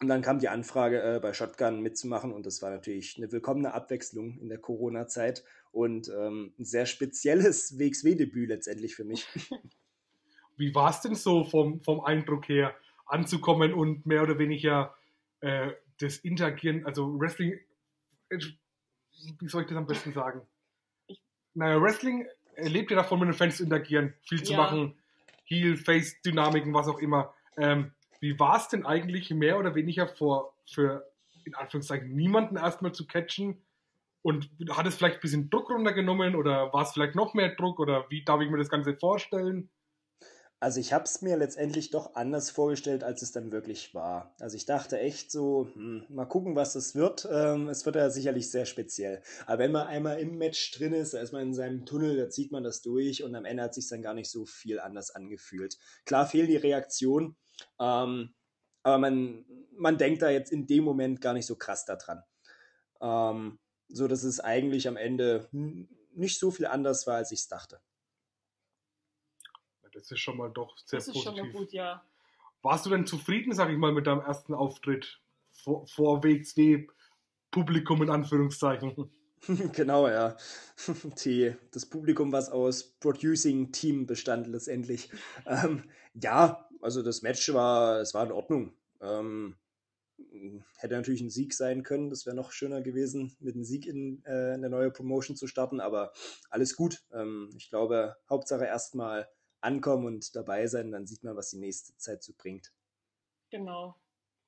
[0.00, 3.74] Und dann kam die Anfrage, äh, bei Shotgun mitzumachen und das war natürlich eine willkommene
[3.74, 9.26] Abwechslung in der Corona-Zeit und ähm, ein sehr spezielles WXW-Debüt letztendlich für mich.
[10.56, 12.74] Wie war es denn so vom, vom Eindruck her,
[13.06, 14.94] anzukommen und mehr oder weniger
[15.40, 17.58] äh, das Interagieren, also Wrestling,
[18.30, 18.38] äh,
[19.38, 20.42] wie soll ich das am besten sagen?
[21.54, 24.58] Naja, Wrestling lebt ja davon, mit den Fans zu interagieren, viel zu ja.
[24.58, 24.94] machen,
[25.44, 27.34] Heel, Face, Dynamiken, was auch immer.
[27.56, 31.10] Ähm, wie war es denn eigentlich mehr oder weniger vor, für,
[31.44, 33.62] in Anführungszeichen, niemanden erstmal zu catchen?
[34.22, 37.80] Und hat es vielleicht ein bisschen Druck runtergenommen oder war es vielleicht noch mehr Druck
[37.80, 39.70] oder wie darf ich mir das Ganze vorstellen?
[40.62, 44.32] Also ich habe es mir letztendlich doch anders vorgestellt, als es dann wirklich war.
[44.38, 47.26] Also ich dachte echt so, hm, mal gucken, was es wird.
[47.28, 49.24] Ähm, es wird ja sicherlich sehr speziell.
[49.46, 52.30] Aber wenn man einmal im Match drin ist, da ist man in seinem Tunnel, da
[52.30, 55.10] zieht man das durch und am Ende hat sich dann gar nicht so viel anders
[55.10, 55.78] angefühlt.
[56.04, 57.34] Klar fehlt die Reaktion,
[57.80, 58.32] ähm,
[58.84, 59.44] aber man,
[59.76, 62.22] man denkt da jetzt in dem Moment gar nicht so krass daran.
[63.00, 63.58] Ähm,
[63.92, 65.48] so dass es eigentlich am Ende
[66.14, 67.80] nicht so viel anders war, als ich es dachte.
[69.92, 71.24] Das ist schon mal doch sehr das positiv.
[71.24, 72.04] Das ist schon mal gut, ja.
[72.62, 75.20] Warst du denn zufrieden, sag ich mal, mit deinem ersten Auftritt
[75.52, 76.86] vor, vor WXW
[77.50, 79.10] Publikum in Anführungszeichen?
[79.72, 80.36] genau, ja.
[81.24, 85.10] Die, das Publikum, was aus Producing Team bestand letztendlich.
[85.46, 88.72] Ähm, ja, also das Match war, es war in Ordnung.
[89.00, 89.56] Ähm,
[90.76, 94.22] hätte natürlich ein Sieg sein können, das wäre noch schöner gewesen, mit einem Sieg in
[94.24, 96.12] äh, eine neue Promotion zu starten, aber
[96.50, 97.02] alles gut.
[97.12, 99.28] Ähm, ich glaube, Hauptsache erstmal
[99.60, 102.72] ankommen und dabei sein, dann sieht man, was die nächste Zeit so bringt.
[103.50, 103.94] Genau.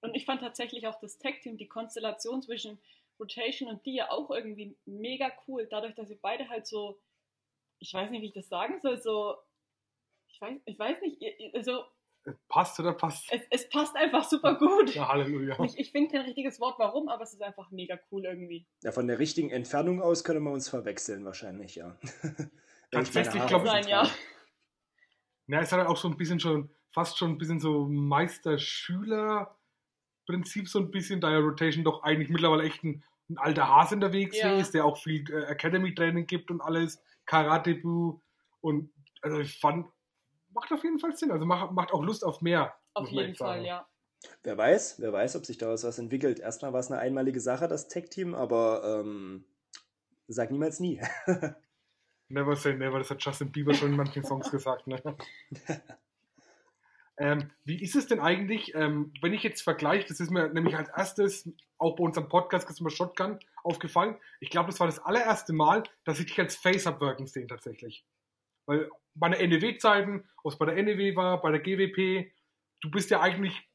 [0.00, 2.78] Und ich fand tatsächlich auch das Tag-Team, die Konstellation zwischen
[3.18, 7.00] Rotation und die ja auch irgendwie mega cool, dadurch, dass sie beide halt so,
[7.78, 9.37] ich weiß nicht, wie ich das sagen soll, so,
[10.28, 11.22] ich weiß, ich weiß nicht,
[12.48, 13.30] passt oder passt?
[13.30, 14.94] Es, es, passt einfach super gut.
[14.94, 15.62] Ja, Halleluja.
[15.64, 18.66] Ich, ich finde kein richtiges Wort, warum, aber es ist einfach mega cool irgendwie.
[18.82, 21.96] Ja, von der richtigen Entfernung aus können wir uns verwechseln, wahrscheinlich, ja.
[22.90, 24.08] Tatsächlich, glaube ich, ja.
[25.46, 30.68] Na, es hat halt auch so ein bisschen schon, fast schon ein bisschen so Meister-Schüler-Prinzip,
[30.68, 34.38] so ein bisschen, da ja Rotation doch eigentlich mittlerweile echt ein, ein alter Hase unterwegs
[34.38, 34.58] ja.
[34.58, 38.20] ist, der auch viel äh, Academy-Training gibt und alles, Karate-Bu
[38.60, 39.87] und also ich fand,
[40.54, 41.30] macht auf jeden Fall Sinn.
[41.30, 42.74] Also macht, macht auch Lust auf mehr.
[42.94, 43.86] Auf jeden Fall, ja.
[44.42, 46.40] Wer weiß, wer weiß, ob sich daraus was entwickelt.
[46.40, 49.44] Erstmal war es eine einmalige Sache, das Tech-Team, aber ähm,
[50.28, 51.00] sag niemals nie.
[52.28, 54.86] never say never, das hat Justin Bieber schon in manchen Songs gesagt.
[54.86, 55.02] Ne?
[57.18, 60.76] ähm, wie ist es denn eigentlich, ähm, wenn ich jetzt vergleiche, das ist mir nämlich
[60.76, 64.16] als erstes auch bei unserem Podcast Customer Shotgun aufgefallen.
[64.40, 67.48] Ich glaube, das war das allererste Mal, dass ich dich als Face habe wirken sehen
[67.48, 68.04] tatsächlich.
[68.66, 72.31] Weil bei der NEW-Zeiten, was bei der NEW war, bei der GWP,
[72.81, 73.68] du bist ja eigentlich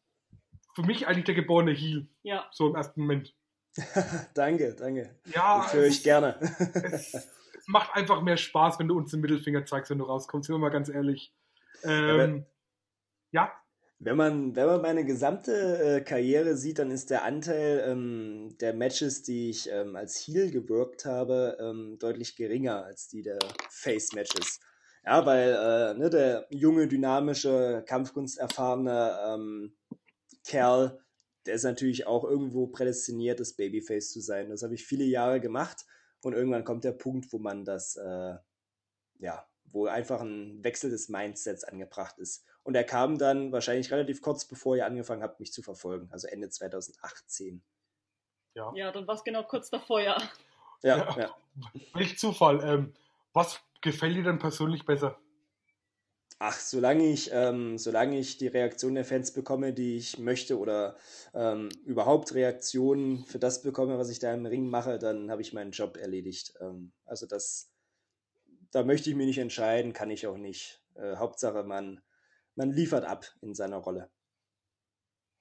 [0.76, 2.08] für mich eigentlich der geborene Heal.
[2.24, 2.48] Ja.
[2.52, 3.34] So im ersten Moment.
[4.34, 5.16] danke, danke.
[5.26, 5.64] Ja.
[5.64, 6.38] Das höre ich gerne.
[6.84, 10.48] es, es, macht einfach mehr Spaß, wenn du uns den Mittelfinger zeigst, wenn du rauskommst,
[10.48, 11.34] sind wir mal ganz ehrlich.
[11.84, 12.46] Ähm,
[13.32, 13.52] ja.
[14.02, 18.74] Wenn man, wenn man meine gesamte äh, Karriere sieht, dann ist der Anteil ähm, der
[18.74, 24.62] Matches, die ich ähm, als Heal gewirkt habe, ähm, deutlich geringer als die der Face-Matches.
[25.06, 29.78] Ja, weil äh, ne, der junge, dynamische, kampfkunsterfahrene ähm,
[30.46, 31.00] Kerl,
[31.46, 34.50] der ist natürlich auch irgendwo prädestiniert, das Babyface zu sein.
[34.50, 35.86] Das habe ich viele Jahre gemacht
[36.22, 38.36] und irgendwann kommt der Punkt, wo man das, äh,
[39.20, 42.46] ja, wo einfach ein Wechsel des Mindsets angebracht ist.
[42.64, 46.28] Und er kam dann wahrscheinlich relativ kurz bevor ihr angefangen habt, mich zu verfolgen, also
[46.28, 47.64] Ende 2018.
[48.54, 50.18] Ja, ja dann war es genau kurz davor, ja.
[50.84, 51.36] Ja, ja.
[51.96, 52.62] Nicht Zufall.
[52.64, 52.94] Ähm,
[53.34, 55.20] Was gefällt dir denn persönlich besser?
[56.42, 60.96] Ach, solange ich, ähm, solange ich die Reaktion der Fans bekomme, die ich möchte, oder
[61.34, 65.52] ähm, überhaupt Reaktionen für das bekomme, was ich da im Ring mache, dann habe ich
[65.52, 66.54] meinen Job erledigt.
[66.62, 67.74] Ähm, also das,
[68.72, 70.82] da möchte ich mich nicht entscheiden, kann ich auch nicht.
[70.96, 72.02] Äh, Hauptsache, man,
[72.56, 74.10] man liefert ab in seiner Rolle.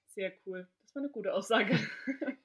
[0.07, 0.68] Sehr cool.
[0.83, 1.79] Das war eine gute Aussage.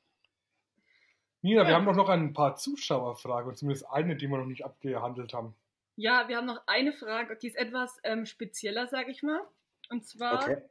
[1.42, 5.34] Nina, wir haben doch noch ein paar Zuschauerfragen, zumindest eine, die wir noch nicht abgehandelt
[5.34, 5.56] haben.
[5.96, 9.42] Ja, wir haben noch eine Frage, die ist etwas ähm, spezieller, sage ich mal.
[9.90, 10.62] Und zwar, okay.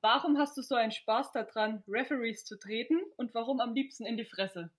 [0.00, 4.16] warum hast du so einen Spaß daran, Referees zu treten und warum am liebsten in
[4.16, 4.70] die Fresse?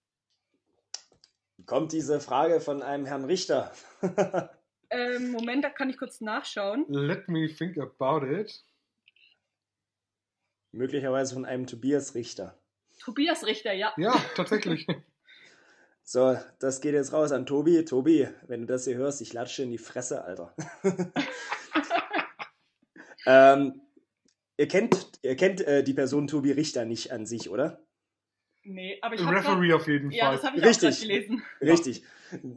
[1.66, 3.72] Kommt diese Frage von einem Herrn Richter?
[4.90, 6.86] ähm, Moment, da kann ich kurz nachschauen.
[6.90, 8.64] Let me think about it.
[10.72, 12.58] Möglicherweise von einem Tobias Richter.
[13.00, 13.94] Tobias Richter, ja.
[13.98, 14.88] Ja, tatsächlich.
[16.12, 17.86] So, das geht jetzt raus an Tobi.
[17.86, 20.56] Tobi, wenn du das hier hörst, ich latsche in die Fresse, Alter.
[23.28, 23.80] ähm,
[24.58, 27.86] ihr kennt, ihr kennt äh, die Person Tobi Richter nicht an sich, oder?
[28.64, 29.36] Nee, aber ich habe.
[29.36, 30.34] Referee grad, auf jeden ja, Fall.
[30.34, 30.96] Ja, das habe ich Richtig.
[30.96, 31.44] auch gelesen.
[31.62, 32.04] Richtig.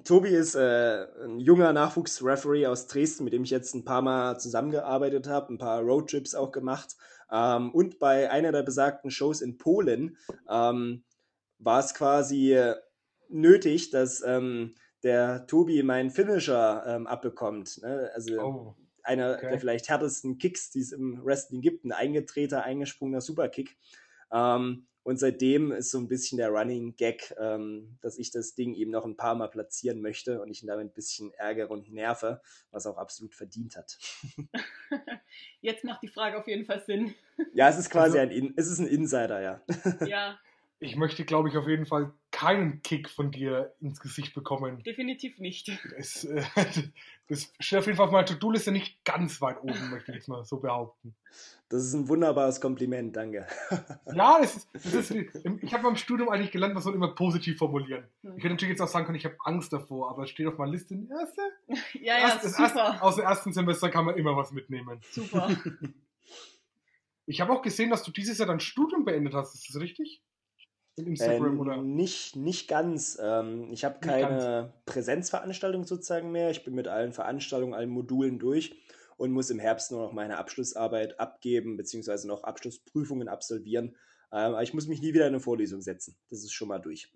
[0.05, 4.41] Tobi ist äh, ein junger Nachwuchsreferee aus Dresden, mit dem ich jetzt ein paar Mal
[4.41, 6.97] zusammengearbeitet habe, ein paar Roadtrips auch gemacht.
[7.31, 10.17] Ähm, und bei einer der besagten Shows in Polen
[10.49, 11.05] ähm,
[11.59, 12.59] war es quasi
[13.33, 17.81] nötig, dass ähm, der Tobi meinen Finisher ähm, abbekommt.
[17.83, 18.11] Ne?
[18.14, 19.51] Also oh, einer okay.
[19.51, 23.77] der vielleicht härtesten Kicks, die es im Wrestling gibt, ein eingetreter, eingesprungener Superkick.
[24.33, 28.75] Ähm, und seitdem ist so ein bisschen der Running Gag, ähm, dass ich das Ding
[28.75, 31.92] eben noch ein paar Mal platzieren möchte und ich ihn damit ein bisschen ärgere und
[31.92, 32.40] nerve,
[32.71, 33.99] was auch absolut verdient hat.
[35.61, 37.14] Jetzt macht die Frage auf jeden Fall Sinn.
[37.53, 39.62] Ja, es ist quasi also, ein, es ist ein Insider, ja.
[40.07, 40.38] Ja,
[40.83, 44.83] ich möchte, glaube ich, auf jeden Fall keinen Kick von dir ins Gesicht bekommen.
[44.83, 45.71] Definitiv nicht.
[45.97, 46.42] Das, äh,
[47.29, 50.29] das steht auf jeden Fall auf meiner To-Do-Liste nicht ganz weit oben, möchte ich jetzt
[50.29, 51.14] mal so behaupten.
[51.68, 53.47] Das ist ein wunderbares Kompliment, danke.
[54.12, 55.11] Ja, das ist, das ist
[55.62, 58.05] ich habe beim Studium eigentlich gelernt, man soll immer positiv formulieren.
[58.23, 60.59] Ich hätte natürlich jetzt auch sagen können, ich habe Angst davor, aber es steht auf
[60.59, 61.42] meiner Liste, erste,
[62.01, 62.62] ja, ja, erste, super.
[62.64, 65.01] Erste, aus dem ersten Semester kann man immer was mitnehmen.
[65.12, 65.57] Super.
[67.25, 70.23] Ich habe auch gesehen, dass du dieses Jahr dein Studium beendet hast, ist das richtig?
[70.96, 71.83] Instagram äh, oder?
[71.83, 73.18] Nicht, nicht ganz.
[73.20, 74.72] Ähm, ich habe keine ganz.
[74.87, 76.50] Präsenzveranstaltung sozusagen mehr.
[76.50, 78.76] Ich bin mit allen Veranstaltungen, allen Modulen durch
[79.16, 83.96] und muss im Herbst nur noch meine Abschlussarbeit abgeben, beziehungsweise noch Abschlussprüfungen absolvieren.
[84.33, 86.16] Ähm, aber ich muss mich nie wieder in eine Vorlesung setzen.
[86.31, 87.12] Das ist schon mal durch.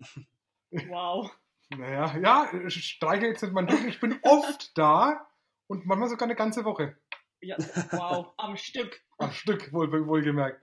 [0.89, 1.31] Wow.
[1.69, 3.85] Naja, ja, streiche jetzt nicht mal durch.
[3.85, 5.27] Ich bin oft da
[5.67, 6.97] und manchmal sogar eine ganze Woche.
[7.41, 7.57] Ja,
[7.91, 9.01] wow, am Stück.
[9.17, 10.61] Am Stück, wohl, wohlgemerkt.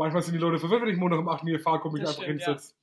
[0.00, 2.12] Manchmal sind die Leute verwirrt, wenn ich Montag um 8 Uhr fahre, komme ich das
[2.12, 2.72] einfach stimmt, hinsetze.
[2.72, 2.76] Ja.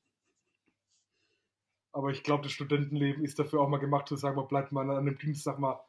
[1.94, 4.88] Aber ich glaube, das Studentenleben ist dafür auch mal gemacht, zu sagen, man bleibt mal
[4.88, 5.84] an einem Dienstag mal,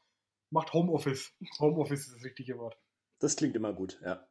[0.48, 1.34] macht Homeoffice.
[1.58, 2.78] Homeoffice ist das richtige Wort.
[3.18, 4.26] Das klingt immer gut, ja.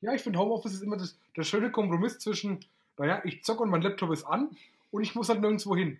[0.00, 2.64] Ja, ich finde Homeoffice ist immer das, der schöne Kompromiss zwischen,
[2.98, 4.56] naja, ich zocke und mein Laptop ist an
[4.92, 5.98] und ich muss halt nirgendwo hin.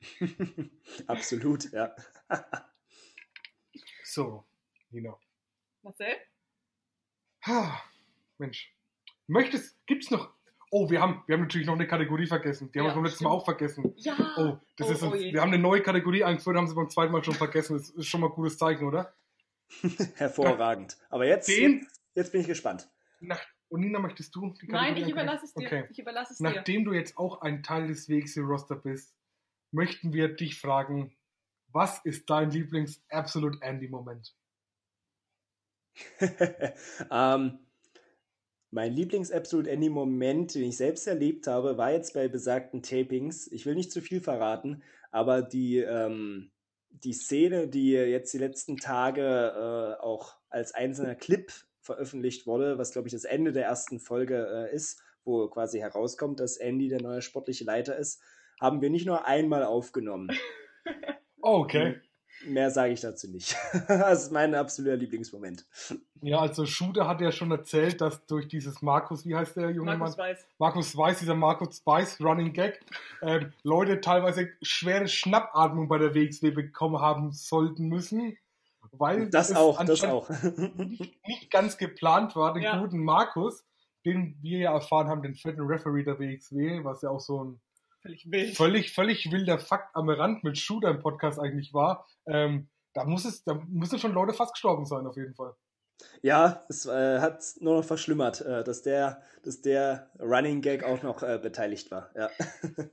[1.08, 1.96] Absolut, ja.
[4.04, 4.44] so,
[4.90, 5.18] Nina.
[5.82, 6.14] Marcel?
[8.38, 8.74] Mensch.
[9.26, 10.32] Möchtest, gibt's noch.
[10.70, 12.70] Oh, wir haben, wir haben natürlich noch eine Kategorie vergessen.
[12.72, 13.94] Die haben ja, wir beim letzten Mal auch vergessen.
[13.96, 14.16] Ja.
[14.36, 17.12] Oh, das oh, ist, oh, wir haben eine neue Kategorie eingeführt, haben sie beim zweiten
[17.12, 17.78] Mal schon vergessen.
[17.78, 19.14] Das ist schon mal ein gutes Zeichen, oder?
[20.16, 20.98] Hervorragend.
[21.08, 22.88] Aber jetzt, Den, jetzt, bin ich gespannt.
[23.20, 25.66] Nach, und Nina, möchtest du die Kategorie Nein, ich überlasse es dir.
[25.66, 25.84] Okay.
[25.90, 26.90] Ich überlasse es Nachdem dir.
[26.90, 29.14] du jetzt auch ein Teil des Wegs im Roster bist,
[29.70, 31.16] möchten wir dich fragen,
[31.68, 34.34] was ist dein Lieblings-Absolute Andy-Moment?
[37.10, 37.58] ähm,
[38.70, 43.50] mein Lieblings-Absolute Andy-Moment, den ich selbst erlebt habe, war jetzt bei besagten Tapings.
[43.50, 46.50] Ich will nicht zu viel verraten, aber die, ähm,
[46.90, 51.50] die Szene, die jetzt die letzten Tage äh, auch als einzelner Clip
[51.80, 56.40] veröffentlicht wurde, was glaube ich das Ende der ersten Folge äh, ist, wo quasi herauskommt,
[56.40, 58.20] dass Andy der neue sportliche Leiter ist,
[58.60, 60.28] haben wir nicht nur einmal aufgenommen.
[61.40, 62.00] Oh, okay.
[62.44, 63.56] Mehr sage ich dazu nicht.
[63.88, 65.66] das ist mein absoluter Lieblingsmoment.
[66.22, 69.96] Ja, also Shooter hat ja schon erzählt, dass durch dieses Markus, wie heißt der junge
[69.96, 70.28] Markus Mann?
[70.28, 70.46] Weiß.
[70.58, 72.80] Markus Weiß, dieser Markus Weiß Running Gag,
[73.22, 78.36] äh, Leute teilweise schwere Schnappatmung bei der WXW bekommen haben sollten müssen.
[78.92, 80.30] Weil das auch, das auch.
[80.30, 82.80] nicht, nicht, ganz geplant war, den ja.
[82.80, 83.64] guten Markus,
[84.06, 87.60] den wir ja erfahren haben, den vierten Referee der WXW, was ja auch so ein
[88.02, 88.56] völlig wild.
[88.56, 92.06] Völlig, völlig wilder Fakt am Rand mit Shooter im Podcast eigentlich war.
[92.26, 95.54] Ähm, da muss es, da müssen schon Leute fast gestorben sein, auf jeden Fall.
[96.22, 101.02] Ja, es äh, hat nur noch verschlimmert, äh, dass der, dass der Running Gag auch
[101.02, 102.10] noch äh, beteiligt war.
[102.14, 102.30] Ja.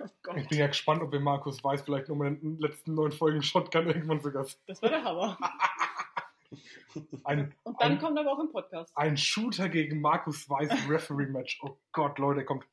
[0.00, 2.58] Oh Gott, Ich bin ja gespannt, ob wir Markus Weiß vielleicht noch mal in den
[2.58, 4.44] letzten neun Folgen Shotgun irgendwann sogar.
[4.66, 5.38] das war der Hammer.
[7.24, 8.92] Ein, Und dann ein, kommt aber auch im Podcast.
[8.96, 11.60] ein Shooter gegen Markus Weiß Referee-Match.
[11.62, 12.66] Oh Gott, Leute, kommt.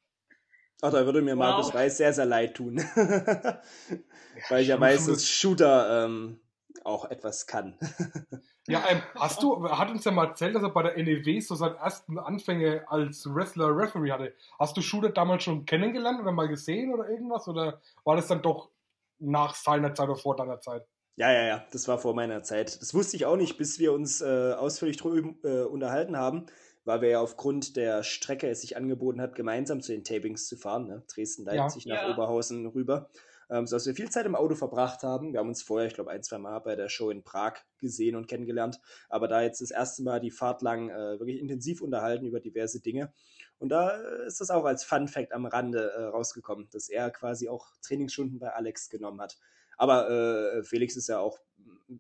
[0.82, 1.40] Ach, da würde mir Wow.
[1.40, 2.78] Markus Weiß sehr, sehr leid tun.
[4.50, 6.40] Weil ich ja weiß, dass Shooter ähm,
[6.84, 7.78] auch etwas kann.
[8.68, 11.56] Ja, ähm, hast du, hat uns ja mal erzählt, dass er bei der NEW so
[11.56, 14.34] seine ersten Anfänge als Wrestler Referee hatte.
[14.60, 17.48] Hast du Shooter damals schon kennengelernt oder mal gesehen oder irgendwas?
[17.48, 18.70] Oder war das dann doch
[19.18, 20.86] nach seiner Zeit oder vor deiner Zeit?
[21.16, 22.80] Ja, ja, ja, das war vor meiner Zeit.
[22.82, 26.46] Das wusste ich auch nicht, bis wir uns äh, ausführlich drüber äh, unterhalten haben,
[26.86, 30.58] weil wir ja aufgrund der Strecke es sich angeboten hat, gemeinsam zu den Tapings zu
[30.58, 30.88] fahren.
[30.88, 31.04] Ne?
[31.14, 31.54] Dresden, Ja.
[31.54, 32.14] Leipzig nach Ja.
[32.14, 33.10] Oberhausen rüber.
[33.50, 35.34] Ähm, sodass wir viel Zeit im Auto verbracht haben.
[35.34, 38.16] Wir haben uns vorher, ich glaube, ein, zwei Mal bei der Show in Prag gesehen
[38.16, 38.80] und kennengelernt.
[39.10, 42.80] Aber da jetzt das erste Mal die Fahrt lang äh, wirklich intensiv unterhalten über diverse
[42.80, 43.12] Dinge.
[43.60, 47.12] Und da äh, ist das auch als Fun Fact am Rande äh, rausgekommen, dass er
[47.12, 49.38] quasi auch Trainingsstunden bei Alex genommen hat.
[49.76, 51.38] Aber äh, Felix ist ja auch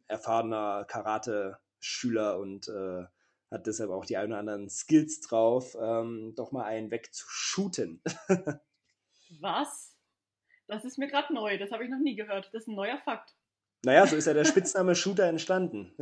[0.07, 3.03] erfahrener Karate-Schüler und äh,
[3.51, 8.01] hat deshalb auch die ein oder anderen Skills drauf, ähm, doch mal einen wegzushooten.
[9.41, 9.95] Was?
[10.67, 11.57] Das ist mir gerade neu.
[11.57, 12.49] Das habe ich noch nie gehört.
[12.53, 13.35] Das ist ein neuer Fakt.
[13.83, 15.93] naja, so ist ja der Spitzname Shooter entstanden.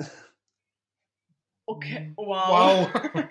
[1.66, 2.88] Okay, wow.
[2.94, 3.24] Wow.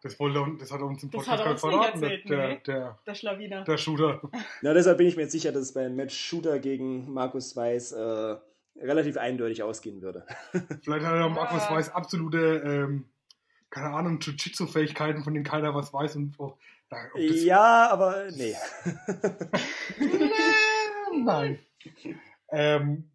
[0.00, 2.60] Das, wollte, das hat er uns im Podcast er nicht verraten, erzählt, der, nee.
[2.64, 3.64] der, Der Schlawiner.
[3.64, 4.22] der Shooter.
[4.62, 7.90] Na, deshalb bin ich mir jetzt sicher, dass es beim Match Shooter gegen Markus Weiß
[7.92, 8.36] äh,
[8.80, 10.26] relativ eindeutig ausgehen würde.
[10.82, 11.28] Vielleicht hat er Ja.
[11.28, 13.08] Markus Weiß absolute, ähm,
[13.70, 16.16] keine Ahnung, Jiu-Jitsu-Fähigkeiten, von denen keiner was weiß.
[16.16, 16.56] Und oh,
[16.88, 18.54] da, ob das, Ja, aber nee.
[21.24, 21.58] Nein.
[22.50, 23.10] Ähm,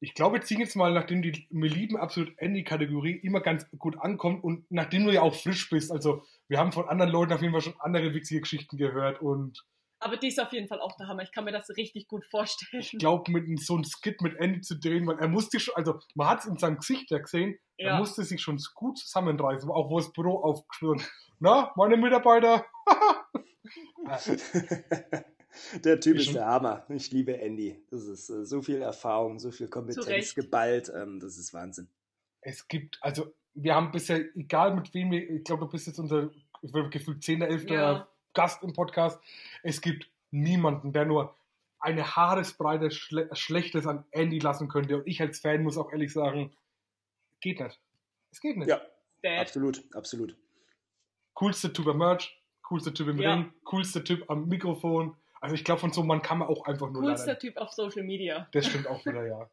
[0.00, 3.98] ich glaube, wir ziehen jetzt mal, nachdem die wir lieben absolut Andy-Kategorie immer ganz gut
[3.98, 7.40] ankommt und nachdem du ja auch frisch bist, also wir haben von anderen Leuten auf
[7.40, 9.64] jeden Fall schon andere witzige Geschichten gehört und
[10.00, 11.22] Aber die ist auf jeden Fall auch der Hammer.
[11.22, 12.82] Ich kann mir das richtig gut vorstellen.
[12.82, 15.98] ich glaube, mit so einem Skit mit Andy zu drehen, weil er musste schon, also
[16.14, 17.98] man hat es in seinem Gesicht ja gesehen, er Ja.
[17.98, 21.02] musste sich schon gut zusammenreißen, auch wo das Büro aufgeschwört.
[21.40, 22.64] Na, meine Mitarbeiter,
[25.84, 26.84] der Typ ist der Hammer.
[26.88, 27.82] Ich liebe Andy.
[27.90, 30.34] Das ist äh, so viel Erfahrung, so viel Kompetenz Recht.
[30.34, 30.90] geballt.
[30.94, 31.88] Ähm, das ist Wahnsinn.
[32.40, 35.98] es gibt, also wir haben bisher, egal mit wem wir, ich glaube, du bist jetzt
[35.98, 36.30] unser
[36.60, 37.70] ich würde gefühlt 10., 11.
[37.70, 38.08] Ja.
[38.38, 39.20] Gast im Podcast.
[39.64, 41.36] Es gibt niemanden, der nur
[41.80, 44.98] eine haaresbreite Schle Schlechtes an Andy lassen könnte.
[44.98, 46.56] Und ich als Fan muss auch ehrlich sagen,
[47.40, 47.80] geht nicht.
[48.30, 48.68] Es geht nicht.
[48.68, 48.80] Ja,
[49.22, 49.40] Dad.
[49.40, 50.36] absolut, absolut.
[51.34, 53.34] Coolster Typ am Merch, coolster Typ im Ja.
[53.34, 55.16] Ring, coolster Typ am Mikrofon.
[55.40, 57.40] Also ich glaube, von so einem Mann kann man auch einfach nur Coolster lernen.
[57.40, 58.46] Typ auf Social Media.
[58.52, 59.50] Das stimmt auch wieder, ja.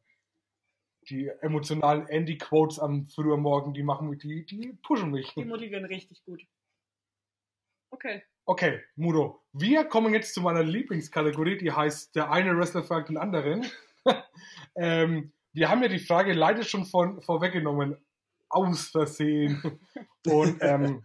[1.09, 5.33] Die emotionalen Andy-Quotes am frühen Morgen, die machen mich, die, die pushen mich.
[5.33, 6.45] Die motivieren richtig gut.
[7.89, 8.21] Okay.
[8.47, 13.17] Okay, Mudo, wir kommen jetzt zu meiner Lieblingskategorie, die heißt Der eine Wrestler fragt den
[13.17, 13.65] anderen.
[14.75, 17.97] ähm, wir haben ja die Frage leider schon von, vorweggenommen,
[18.47, 19.79] aus Versehen.
[20.27, 21.03] Und ähm,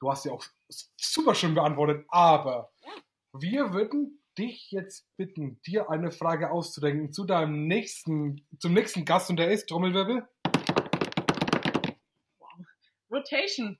[0.00, 0.42] du hast ja auch
[0.96, 2.72] super schön beantwortet, aber
[3.34, 9.28] wir würden dich jetzt bitten, dir eine Frage auszudenken zu deinem nächsten, zum nächsten Gast
[9.28, 10.26] und der ist Trommelwirbel.
[13.10, 13.78] Rotation.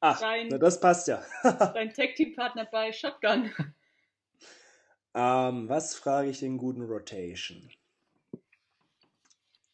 [0.00, 0.48] Ach, Rein.
[0.48, 1.22] na, das passt ja.
[1.42, 3.50] Dein Tag-Team-Partner bei Shotgun.
[5.14, 7.68] ähm, was frage ich den guten Rotation?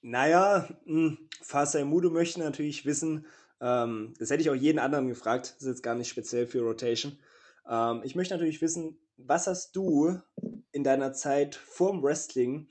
[0.01, 3.27] Naja, mh, Fasai Mudo möchte natürlich wissen,
[3.61, 6.61] ähm, das hätte ich auch jeden anderen gefragt, das ist jetzt gar nicht speziell für
[6.61, 7.19] Rotation.
[7.69, 10.21] Ähm, ich möchte natürlich wissen, was hast du
[10.73, 12.69] in deiner Zeit vorm Wrestling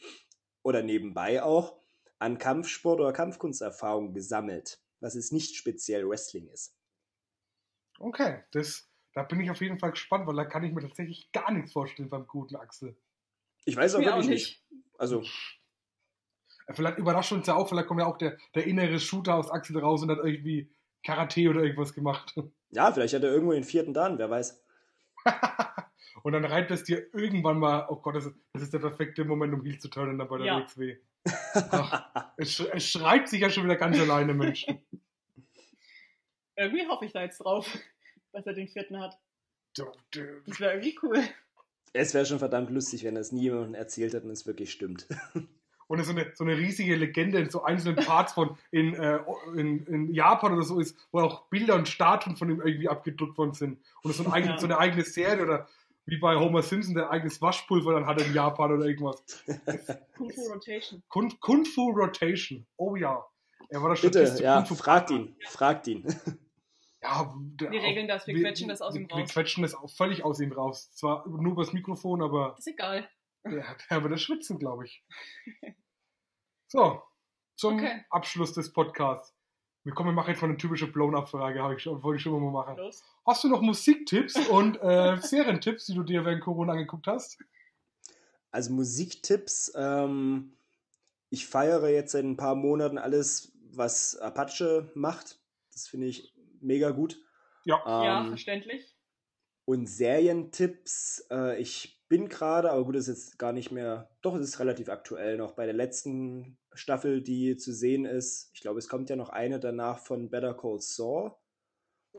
[0.63, 1.77] oder nebenbei auch
[2.19, 6.75] an Kampfsport oder Kampfkunsterfahrung gesammelt, was es nicht speziell Wrestling ist?
[8.01, 11.31] Okay, das, da bin ich auf jeden Fall gespannt, weil da kann ich mir tatsächlich
[11.31, 12.95] gar nichts vorstellen beim guten Axel.
[13.65, 14.29] Ich weiß auch wirklich auch nicht.
[14.29, 14.63] nicht.
[14.97, 15.21] Also,
[16.67, 19.49] Äh, Vielleicht überrascht uns ja auch, vielleicht kommt ja auch der, der innere Shooter aus
[19.51, 20.71] Axel raus und hat irgendwie
[21.03, 22.33] Karate oder irgendwas gemacht.
[22.71, 24.63] ja, vielleicht hat er irgendwo den vierten Dan, wer weiß.
[26.23, 29.25] und dann reibt es dir irgendwann mal, oh Gott, das ist, das ist der perfekte
[29.25, 30.59] Moment, um Heal zu turnen dann bei der Ja.
[30.59, 30.97] WXW.
[31.71, 34.65] Ach, es, es schreit sich ja schon wieder ganz alleine, Mensch.
[36.55, 37.67] Irgendwie hoffe ich da jetzt drauf,
[38.31, 39.17] dass er den vierten hat.
[39.75, 41.23] Das wäre irgendwie cool.
[41.93, 45.07] Es wäre schon verdammt lustig, wenn das nie jemandem erzählt hat und es wirklich stimmt.
[45.87, 49.19] Und so eine, so eine riesige Legende in so einzelnen Parts von in, äh,
[49.57, 53.37] in, in Japan oder so ist, wo auch Bilder und Statuen von ihm irgendwie abgedruckt
[53.37, 53.77] worden sind.
[54.01, 54.57] Und es so, ein eigen, Ja.
[54.57, 55.67] so eine eigene Serie oder
[56.05, 59.21] wie bei Homer Simpson, der eigenes Waschpulver dann hat in Japan oder irgendwas.
[60.15, 61.03] Kung Fu Rotation.
[61.09, 62.65] Kung, Kung Fu Rotation.
[62.77, 63.25] Oh ja.
[63.67, 64.75] Er war der Bitte, Statist zu ja, Kung Fu.
[64.75, 66.05] fragt ihn, fragt ihn.
[67.03, 69.29] Ja, Wir regeln das, wir quetschen das aus ihm Wir raus.
[69.33, 70.91] quetschen das auch völlig aus ihm raus.
[70.91, 73.09] Zwar nur übers Mikrofon, aber Ist egal.
[73.43, 75.03] ja, der das schwitzen, glaube ich.
[76.67, 77.01] So,
[77.57, 78.05] zum Okay.
[78.09, 79.35] Abschluss des Podcasts.
[79.83, 82.31] Wir kommen, wir machen jetzt mal eine typische Blown-Up-Frage, habe ich schon, wollte ich schon
[82.41, 82.77] mal machen.
[82.77, 83.03] Los.
[83.25, 87.39] Hast du noch Musiktipps und äh, Serientipps, die du dir während Corona angeguckt hast?
[88.51, 90.53] Also Musiktipps, ähm,
[91.29, 95.39] ich feiere jetzt seit ein paar Monaten alles, was Apache macht.
[95.73, 97.19] Das finde ich mega gut.
[97.65, 97.81] Ja.
[97.85, 98.95] ja, Ähm, verständlich.
[99.65, 104.35] Und Serientipps, äh, ich bin gerade, aber gut, das ist jetzt gar nicht mehr, doch,
[104.35, 108.51] es ist relativ aktuell noch bei der letzten Staffel, die zu sehen ist.
[108.53, 111.31] Ich glaube, es kommt ja noch eine danach von Better Call Saul.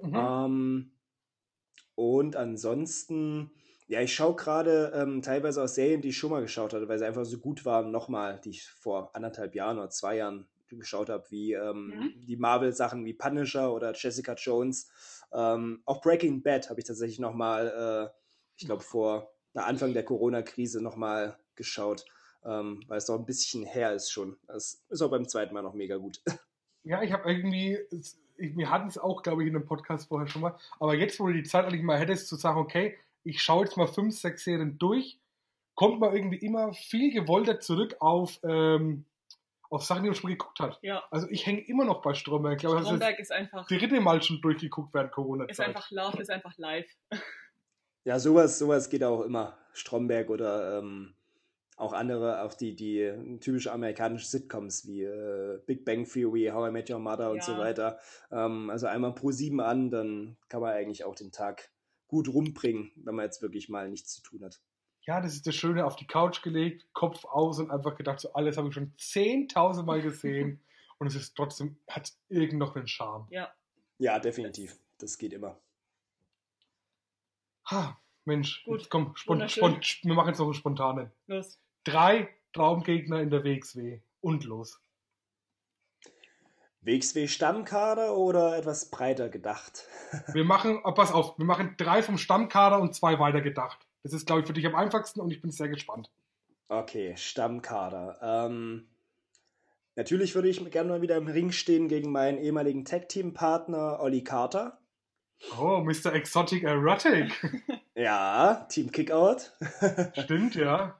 [0.01, 0.14] Mhm.
[0.14, 0.93] Ähm,
[1.95, 3.51] und ansonsten,
[3.86, 6.99] ja, ich schaue gerade ähm, teilweise aus Serien, die ich schon mal geschaut hatte, weil
[6.99, 11.08] sie einfach so gut waren, nochmal, die ich vor anderthalb Jahren oder zwei Jahren geschaut
[11.10, 12.12] habe, wie ähm, Mhm.
[12.26, 14.90] die Marvel-Sachen wie Punisher oder Jessica Jones.
[15.32, 18.16] Ähm, auch Breaking Bad habe ich tatsächlich nochmal, äh,
[18.56, 22.04] ich glaube, vor na, Anfang der Corona-Krise nochmal geschaut,
[22.44, 24.36] ähm, weil es doch ein bisschen her ist schon.
[24.46, 26.20] Das ist auch beim zweiten Mal noch mega gut.
[26.84, 28.16] Ja, ich habe irgendwie, ich,
[28.56, 31.28] wir hatten es auch, glaube ich, in einem Podcast vorher schon mal, aber jetzt, wo
[31.28, 34.42] du die Zeit eigentlich mal hättest, zu sagen, okay, ich schaue jetzt mal fünf, sechs
[34.42, 35.20] Serien durch,
[35.76, 39.04] kommt man irgendwie immer viel gewollter zurück auf, ähm,
[39.72, 40.78] auf Sachen, die man schon geguckt hat.
[40.82, 41.02] Ja.
[41.10, 42.54] Also ich hänge immer noch bei Stromberg.
[42.56, 45.66] Ich glaube, das ist Stromberg ist einfach, dritte Mal schon durchgeguckt während ist Corona-Zeit.
[45.68, 46.86] einfach Love, ist einfach live.
[48.04, 49.56] Ja, sowas, sowas geht auch immer.
[49.74, 51.14] Stromberg oder ähm,
[51.76, 56.72] auch andere, auch die, die typische amerikanische Sitcoms wie äh, Big Bang Theory, How I
[56.72, 57.58] Met Your Mother und so Ja.
[57.58, 57.98] weiter.
[58.32, 61.70] Ähm, also einmal pro sieben an, dann kann man eigentlich auch den Tag
[62.08, 64.60] gut rumbringen, wenn man jetzt wirklich mal nichts zu tun hat.
[65.05, 68.32] Ja, das ist das Schöne, auf die Couch gelegt, Kopf aus und einfach gedacht, so
[68.34, 70.61] alles habe ich schon 10.000 Mal gesehen
[70.98, 73.26] und es ist trotzdem, hat irgend noch einen Charme.
[73.30, 73.53] Ja.
[73.98, 74.76] Ja, definitiv.
[74.98, 75.59] Das geht immer.
[77.70, 79.62] Ha, Mensch, Gut, jetzt komm, spont, wunderschön.
[79.62, 81.12] spont, wir machen jetzt noch einen spontanen.
[81.26, 81.59] Los.
[81.84, 84.80] Drei Traumgegner in der WXW und los.
[86.82, 89.86] WXW Stammkader oder etwas breiter gedacht?
[90.34, 93.86] Wir machen, oh, pass auf, wir machen drei vom Stammkader und zwei weitergedacht.
[94.03, 96.11] Das ist, glaube ich, für dich am einfachsten und ich bin sehr gespannt.
[96.68, 98.18] Okay, Stammkader.
[98.22, 98.88] Ähm,
[99.94, 104.78] natürlich würde ich gerne mal wieder im Ring stehen gegen meinen ehemaligen Tag-Team-Partner Olli Carter.
[105.59, 106.14] Oh, Mr.
[106.14, 107.32] Exotic Erotic.
[107.94, 109.53] Ja, Team Kickout.
[110.18, 110.98] Stimmt, ja.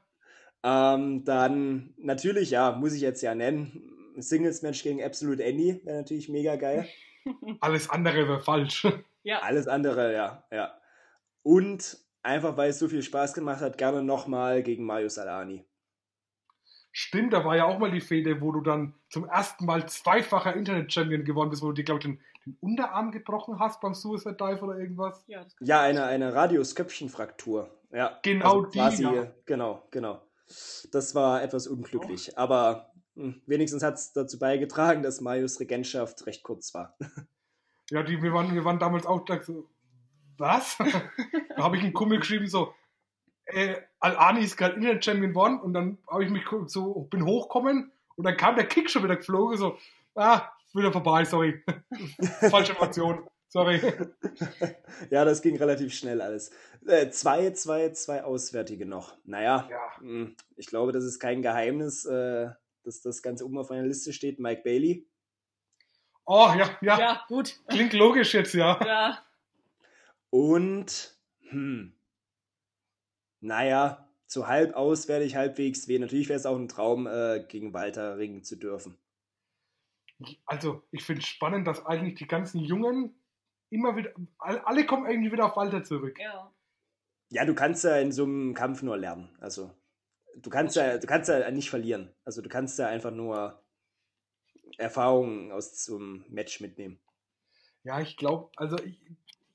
[0.63, 4.13] ähm, dann natürlich, ja, muss ich jetzt ja nennen.
[4.17, 6.87] Singles-Match gegen Absolute Andy wäre natürlich mega geil.
[7.61, 8.87] Alles andere wäre falsch.
[9.23, 9.39] Ja.
[9.39, 10.79] Alles andere, ja, ja.
[11.43, 15.65] Und einfach, weil es so viel Spaß gemacht hat, gerne nochmal gegen Mario Salani.
[16.93, 20.55] Stimmt, da war ja auch mal die Fehde, wo du dann zum ersten Mal zweifacher
[20.55, 24.35] Internet-Champion geworden bist, wo du dir, glaube ich, den, den Unterarm gebrochen hast beim Suicide
[24.35, 25.25] Dive oder irgendwas.
[25.27, 27.71] Ja, Ja, eine, eine Radiusköpfchenfraktur.
[27.93, 29.33] Ja, Genau also die, quasi, ja.
[29.47, 30.21] Genau, genau.
[30.91, 32.37] Das war etwas unglücklich.
[32.37, 36.97] Aber hm, wenigstens hat es dazu beigetragen, dass Marius Regentschaft recht kurz war.
[37.91, 39.23] Ja, die, wir, waren, wir waren damals auch
[40.39, 40.77] was?
[40.79, 42.75] da habe ich einen Kumpel geschrieben, so,
[43.47, 48.25] äh, Al-Ani ist gerade Internet-Champion geworden und dann habe ich mich so, bin hochkommen und
[48.25, 49.79] dann kam der Kick schon wieder geflogen, so,
[50.15, 50.43] ah,
[50.75, 51.63] wieder vorbei, sorry.
[52.51, 53.81] Falsche Information, sorry.
[55.11, 56.51] ja, das ging relativ schnell alles.
[56.87, 59.15] Äh, zwei, zwei, zwei Auswärtige noch.
[59.25, 62.49] Naja, Ja, hm, ich glaube, das ist kein Geheimnis, äh,
[62.85, 64.41] dass das Ganze oben auf einer Liste steht.
[64.41, 65.07] Mike Bailey.
[66.25, 67.61] oh, ja, ja, Ja, gut.
[67.69, 68.81] klingt logisch jetzt, ja.
[68.85, 69.19] Ja,
[70.33, 71.17] Und,
[71.51, 71.93] hm,
[73.41, 75.99] naja, zu halb auswärtig, halbwegs weh.
[75.99, 78.97] Natürlich wäre es auch ein Traum, äh, gegen Walter ringen zu dürfen.
[80.47, 83.15] Also, ich finde es spannend, dass eigentlich die ganzen Jungen
[83.71, 86.19] immer wieder, all- alle kommen irgendwie wieder auf Walter zurück.
[86.19, 86.53] ja.
[87.31, 89.29] Ja, du kannst ja in so einem Kampf nur lernen.
[89.41, 89.73] Also,
[90.37, 92.15] du kannst ja, du kannst ja nicht verlieren.
[92.25, 93.63] Also, du kannst ja einfach nur
[94.77, 97.01] Erfahrungen aus so einem Match mitnehmen.
[97.85, 99.01] Ja, ich glaube, also ich,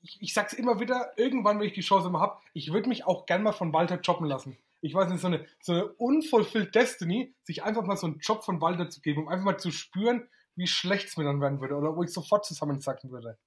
[0.00, 3.06] ich, ich sag's immer wieder, irgendwann, wenn ich die Chance mal habe, ich würde mich
[3.06, 4.56] auch gern mal von Walter choppen lassen.
[4.80, 8.44] Ich weiß nicht, so eine, so eine unfulfilled Destiny, sich einfach mal so einen Job
[8.44, 11.60] von Walter zu geben, um einfach mal zu spüren, wie schlecht es mir dann werden
[11.60, 13.38] würde oder wo ich sofort zusammensacken würde.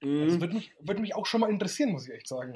[0.00, 0.40] Das Mhm.
[0.40, 2.54] würde mich, würde mich auch schon mal interessieren, muss ich echt sagen.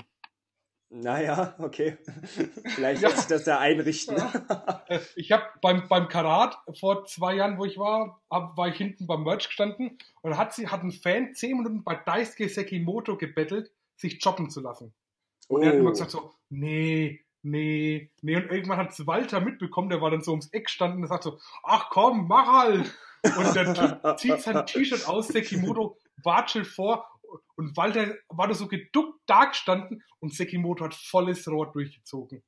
[0.88, 1.98] Naja, okay.
[2.74, 3.08] Vielleicht Ja.
[3.08, 4.16] lässt sich das ja einrichten.
[5.16, 9.06] Ich habe beim, beim Karat vor zwei Jahren, wo ich war, hab, war ich hinten
[9.06, 13.16] beim Merch gestanden und da hat, sie, hat ein Fan zehn Minuten bei Daisuke Sekimoto
[13.16, 14.94] gebettelt, sich choppen zu lassen.
[15.48, 18.36] Und er hat immer gesagt so, nee, nee, nee.
[18.36, 21.24] Und irgendwann hat es Walter mitbekommen, der war dann so ums Eck gestanden und sagt
[21.24, 22.94] so, ach komm, mach halt.
[23.24, 27.06] Und Typ zieht sein T-Shirt aus, Sekimoto watschelt vor
[27.56, 32.42] und Walter war da so geduckt da gestanden und Sekimoto hat volles Rohr durchgezogen.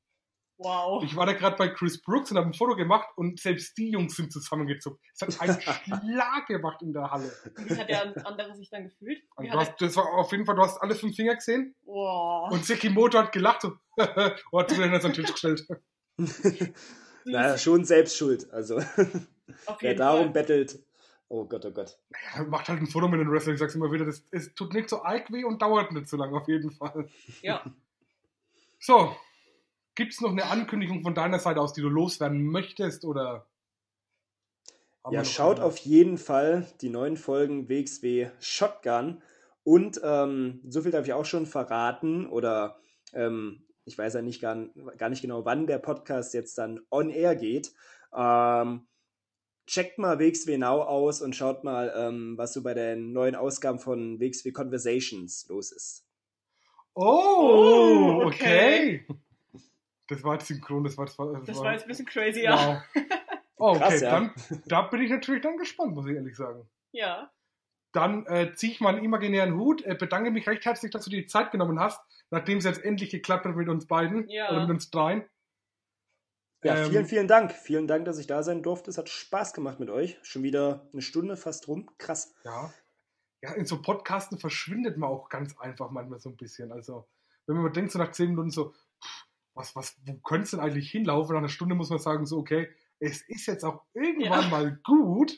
[0.61, 1.05] Wow.
[1.05, 3.91] Ich war da gerade bei Chris Brooks und habe ein Foto gemacht und selbst die
[3.91, 5.01] Jungs sind zusammengezuckt.
[5.15, 5.61] Es hat einen
[6.13, 7.33] Schlag gemacht in der Halle.
[7.57, 9.23] Wie hat der andere sich dann gefühlt?
[9.51, 12.51] Hast, das war auf jeden Fall, du hast alle fünf Finger gesehen wow.
[12.51, 13.79] und Sekimoto hat gelacht und
[14.53, 15.65] hat sich dann auf den Tisch gestellt.
[17.25, 18.51] naja, schon selbst schuld.
[18.53, 18.83] Also,
[19.79, 20.31] wer darum Fall.
[20.31, 20.81] bettelt.
[21.29, 21.99] Oh Gott, oh Gott.
[22.35, 24.73] Er macht halt ein Foto mit den Wrestlern, ich sag's immer wieder, das, es tut
[24.73, 27.09] nicht so arg weh und dauert nicht so lange, auf jeden Fall.
[27.43, 27.63] Ja.
[28.81, 29.13] So,
[29.97, 33.49] gibt's noch eine Ankündigung von deiner Seite aus, die du loswerden möchtest oder?
[35.11, 39.21] Ja, schaut auf jeden Fall die neuen Folgen WXW Shotgun.
[39.65, 42.27] Und ähm, so viel darf ich auch schon verraten.
[42.27, 42.79] Oder
[43.13, 44.57] ähm, ich weiß ja nicht gar,
[44.97, 47.73] gar nicht genau, wann der Podcast jetzt dann on air geht.
[48.15, 48.87] Ähm,
[49.69, 53.79] checkt mal WXW Now aus und schaut mal, ähm, was so bei den neuen Ausgaben
[53.79, 56.05] von WXW Conversations los ist.
[56.95, 59.07] Oh, Oh, okay.
[60.09, 62.83] Das war jetzt synchron, das war das war, Das war jetzt ein bisschen crazy, ja.
[62.95, 63.05] Wow.
[63.61, 64.11] Oh, okay, Krass, ja.
[64.13, 64.33] dann
[64.67, 66.69] da bin ich natürlich dann gespannt, muss ich ehrlich sagen.
[66.93, 67.29] Ja.
[67.91, 71.23] Dann äh, ziehe ich meinen imaginären Hut, äh, bedanke mich recht herzlich, dass du dir
[71.23, 72.01] die Zeit genommen hast,
[72.31, 74.51] nachdem es jetzt endlich geklappt hat mit uns beiden Ja.
[74.51, 75.25] oder mit uns dreien.
[76.65, 77.53] Ja, Ähm, vielen, vielen Dank.
[77.53, 78.91] Vielen Dank, dass ich da sein durfte.
[78.91, 80.19] Es hat Spaß gemacht mit euch.
[80.23, 81.89] Schon wieder eine Stunde fast rum.
[81.99, 82.35] Krass.
[82.45, 82.73] Ja.
[83.43, 86.73] Ja, in so Podcasten verschwindet man auch ganz einfach manchmal so ein bisschen.
[86.73, 87.09] Also,
[87.47, 88.75] wenn man mal denkt, so nach zehn Minuten so,
[89.55, 91.35] was, was, wo könnte es denn eigentlich hinlaufen?
[91.35, 94.49] Nach einer Stunde muss man sagen, so, okay, es ist jetzt auch irgendwann Ja.
[94.49, 95.37] mal gut.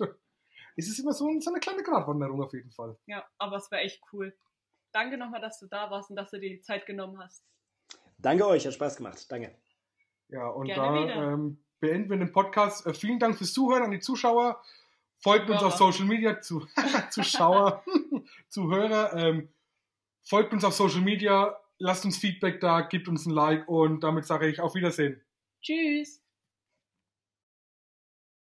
[0.76, 2.96] Es ist immer so, so eine kleine Gratwanderung auf jeden Fall.
[3.04, 4.34] Ja, aber es war echt cool.
[4.92, 7.44] Danke nochmal, dass du da warst und dass du dir die Zeit genommen hast.
[8.18, 9.30] Danke euch, hat Spaß gemacht.
[9.30, 9.54] Danke.
[10.30, 12.86] Ja, und Gerne da ähm, beenden wir den Podcast.
[12.86, 14.62] Äh, vielen Dank fürs Zuhören an die Zuschauer.
[15.18, 15.66] Folgt uns Zuhörer.
[15.66, 16.66] auf Social Media, zu,
[17.10, 17.84] Zuschauer,
[18.48, 19.12] Zuhörer.
[19.14, 19.48] Ähm,
[20.22, 24.24] folgt uns auf Social Media, lasst uns Feedback da, gebt uns ein Like und damit
[24.24, 25.20] sage ich auf Wiedersehen.
[25.62, 26.22] Tschüss.